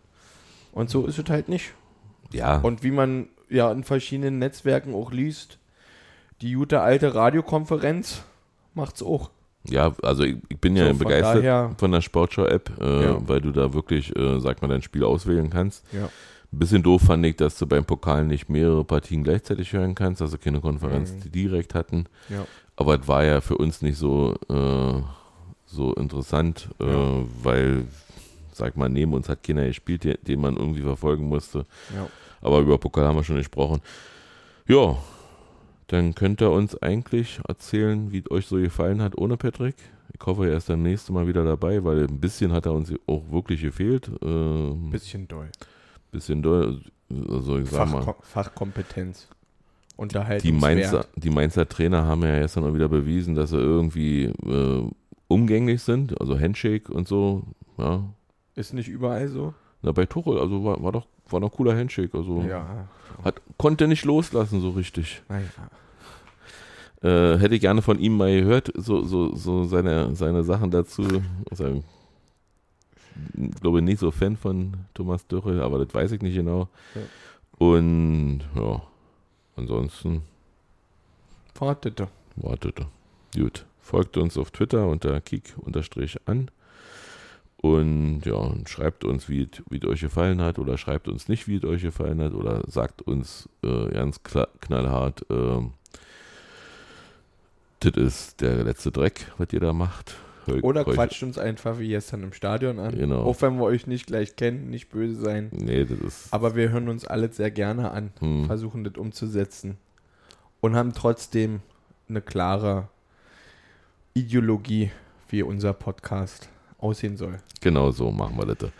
[0.73, 1.73] Und so ist es halt nicht.
[2.33, 5.59] Ja, Und wie man ja in verschiedenen Netzwerken auch liest,
[6.41, 8.23] die gute alte Radiokonferenz
[8.75, 9.31] macht's auch.
[9.69, 13.29] ja, also ich, ich bin ja So, von begeistert daher- von der Sportschau-App, äh, Ja.
[13.29, 15.85] weil du da wirklich, äh, sag mal, dein Spiel auswählen kannst.
[15.93, 16.09] Ja.
[16.59, 20.39] Bisschen doof fand ich, dass du beim Pokal nicht mehrere Partien gleichzeitig hören kannst, also
[20.39, 21.21] keine Konferenz, Mhm.
[21.23, 22.07] die direkt hatten.
[22.29, 22.47] Ja.
[22.77, 25.03] Aber es war ja für uns nicht so, äh,
[25.67, 27.25] so interessant, äh, Ja.
[27.43, 27.85] weil,
[28.53, 31.67] sag mal, neben uns hat keiner gespielt, den, den man irgendwie verfolgen musste.
[31.95, 32.09] Ja.
[32.41, 33.81] Aber über Pokal haben wir schon gesprochen.
[34.67, 34.97] Ja,
[35.89, 39.77] dann könnt ihr uns eigentlich erzählen, wie es euch so gefallen hat ohne Patrick.
[40.19, 42.93] Ich hoffe, er ist dann nächste Mal wieder dabei, weil ein bisschen hat er uns
[43.07, 44.09] auch wirklich gefehlt.
[44.23, 45.49] Äh, ein Bisschen doll.
[46.15, 46.81] Bisschen doll.
[47.29, 49.29] Also ich sag mal, Fachko Fachkompetenz.
[50.43, 50.53] die.
[50.53, 54.91] Mainzer, die Mainzer Trainer haben ja gestern auch wieder bewiesen, dass sie irgendwie äh,
[55.29, 57.45] umgänglich sind, also Handshake und so.
[57.79, 58.05] Ja,
[58.55, 59.55] Ist nicht überall so?
[59.83, 62.89] Na, bei Tuchel, also war, war doch war noch cooler Handshake, also Ja.
[63.23, 65.23] hat, konnte nicht loslassen so richtig.
[65.29, 65.45] Naja.
[67.03, 71.23] Äh, hätte ich gerne von ihm mal gehört, so, so, so seine, seine Sachen dazu.
[73.15, 76.69] Also, ich glaube nicht so Fan von Thomas Dürrel, aber das weiß ich nicht genau.
[76.95, 77.03] Ja.
[77.59, 78.83] Und ja,
[79.57, 80.23] ansonsten
[81.55, 82.09] Wartete.
[82.37, 82.87] wartete.
[83.35, 83.67] Gut.
[83.81, 86.51] Folgt uns auf Twitter unter kick-an.
[87.59, 91.57] Und ja, und schreibt uns, wie es euch gefallen hat, oder schreibt uns nicht, wie
[91.57, 95.73] es euch gefallen hat, oder sagt uns äh, ganz knallhart, ähm,
[97.81, 100.17] das ist der letzte Dreck, was ihr da macht.
[100.63, 102.97] Oder quatscht uns einfach wie gestern im Stadion an.
[102.97, 103.23] Genau.
[103.23, 105.49] Auch wenn wir euch nicht gleich kennen, nicht böse sein.
[105.53, 106.33] Nee, das ist.
[106.33, 108.47] Aber wir hören uns alle sehr gerne an, Hm.
[108.47, 109.77] versuchen das umzusetzen
[110.61, 111.61] und haben trotzdem
[112.09, 112.89] eine klare
[114.15, 114.91] Ideologie,
[115.29, 117.39] wie unser Podcast aussehen soll.
[117.61, 118.71] Genau so machen wir das.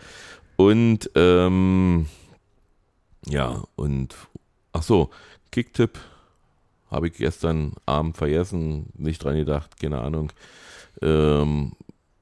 [0.57, 2.05] Und ähm,
[3.27, 4.15] ja, und
[4.71, 5.09] ach so,
[5.51, 5.99] Kicktipp
[6.91, 10.31] habe ich gestern Abend vergessen, nicht dran gedacht, keine Ahnung.
[11.01, 11.73] Ähm,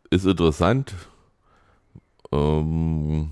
[0.09, 0.93] ist interessant.
[2.31, 3.29] Ähm,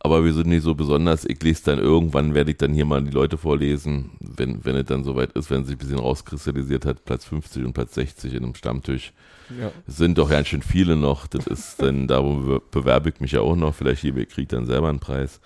[0.00, 1.24] aber wir sind nicht so besonders.
[1.24, 4.86] Ich lese dann irgendwann, werde ich dann hier mal die Leute vorlesen, wenn, wenn es
[4.86, 8.34] dann soweit ist, wenn es sich ein bisschen rauskristallisiert hat, Platz 50 und Platz 60
[8.34, 9.12] in einem Stammtisch.
[9.58, 9.72] Ja.
[9.86, 11.26] Es sind doch ganz schön viele noch.
[11.26, 13.74] Das ist dann, da be- bewerbe ich mich ja auch noch.
[13.74, 15.40] Vielleicht hier kriegt dann selber einen Preis.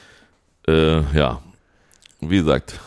[0.66, 1.42] äh, ja,
[2.20, 2.80] wie gesagt,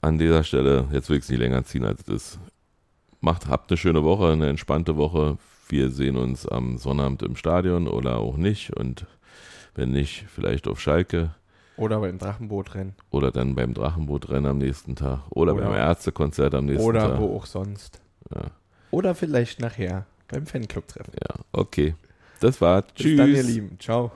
[0.00, 2.38] an dieser Stelle, jetzt will ich es nicht länger ziehen, als es ist.
[3.20, 5.36] Macht, habt eine schöne Woche, eine entspannte Woche.
[5.68, 8.74] Wir sehen uns am Sonnabend im Stadion oder auch nicht.
[8.76, 9.06] Und
[9.74, 11.34] wenn nicht, vielleicht auf Schalke
[11.76, 12.94] Oder beim Drachenbootrennen.
[13.10, 17.20] oder dann beim Drachenbootrennen am nächsten Tag oder, Oder- beim Ärztekonzert am nächsten Oder Tag.
[17.20, 18.00] wo auch sonst.
[18.34, 18.50] Ja.
[18.90, 21.12] Oder vielleicht nachher beim Fanclub-Treffen.
[21.22, 21.94] ja, okay.
[22.40, 22.82] Das war.
[22.82, 23.16] Bis Tschüss.
[23.18, 23.76] dann, ihr Lieben.
[23.78, 24.10] Ciao.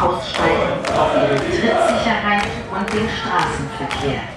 [0.00, 4.33] Aussteigen auf Ihre Trittsicherheit und den Straßenverkehr.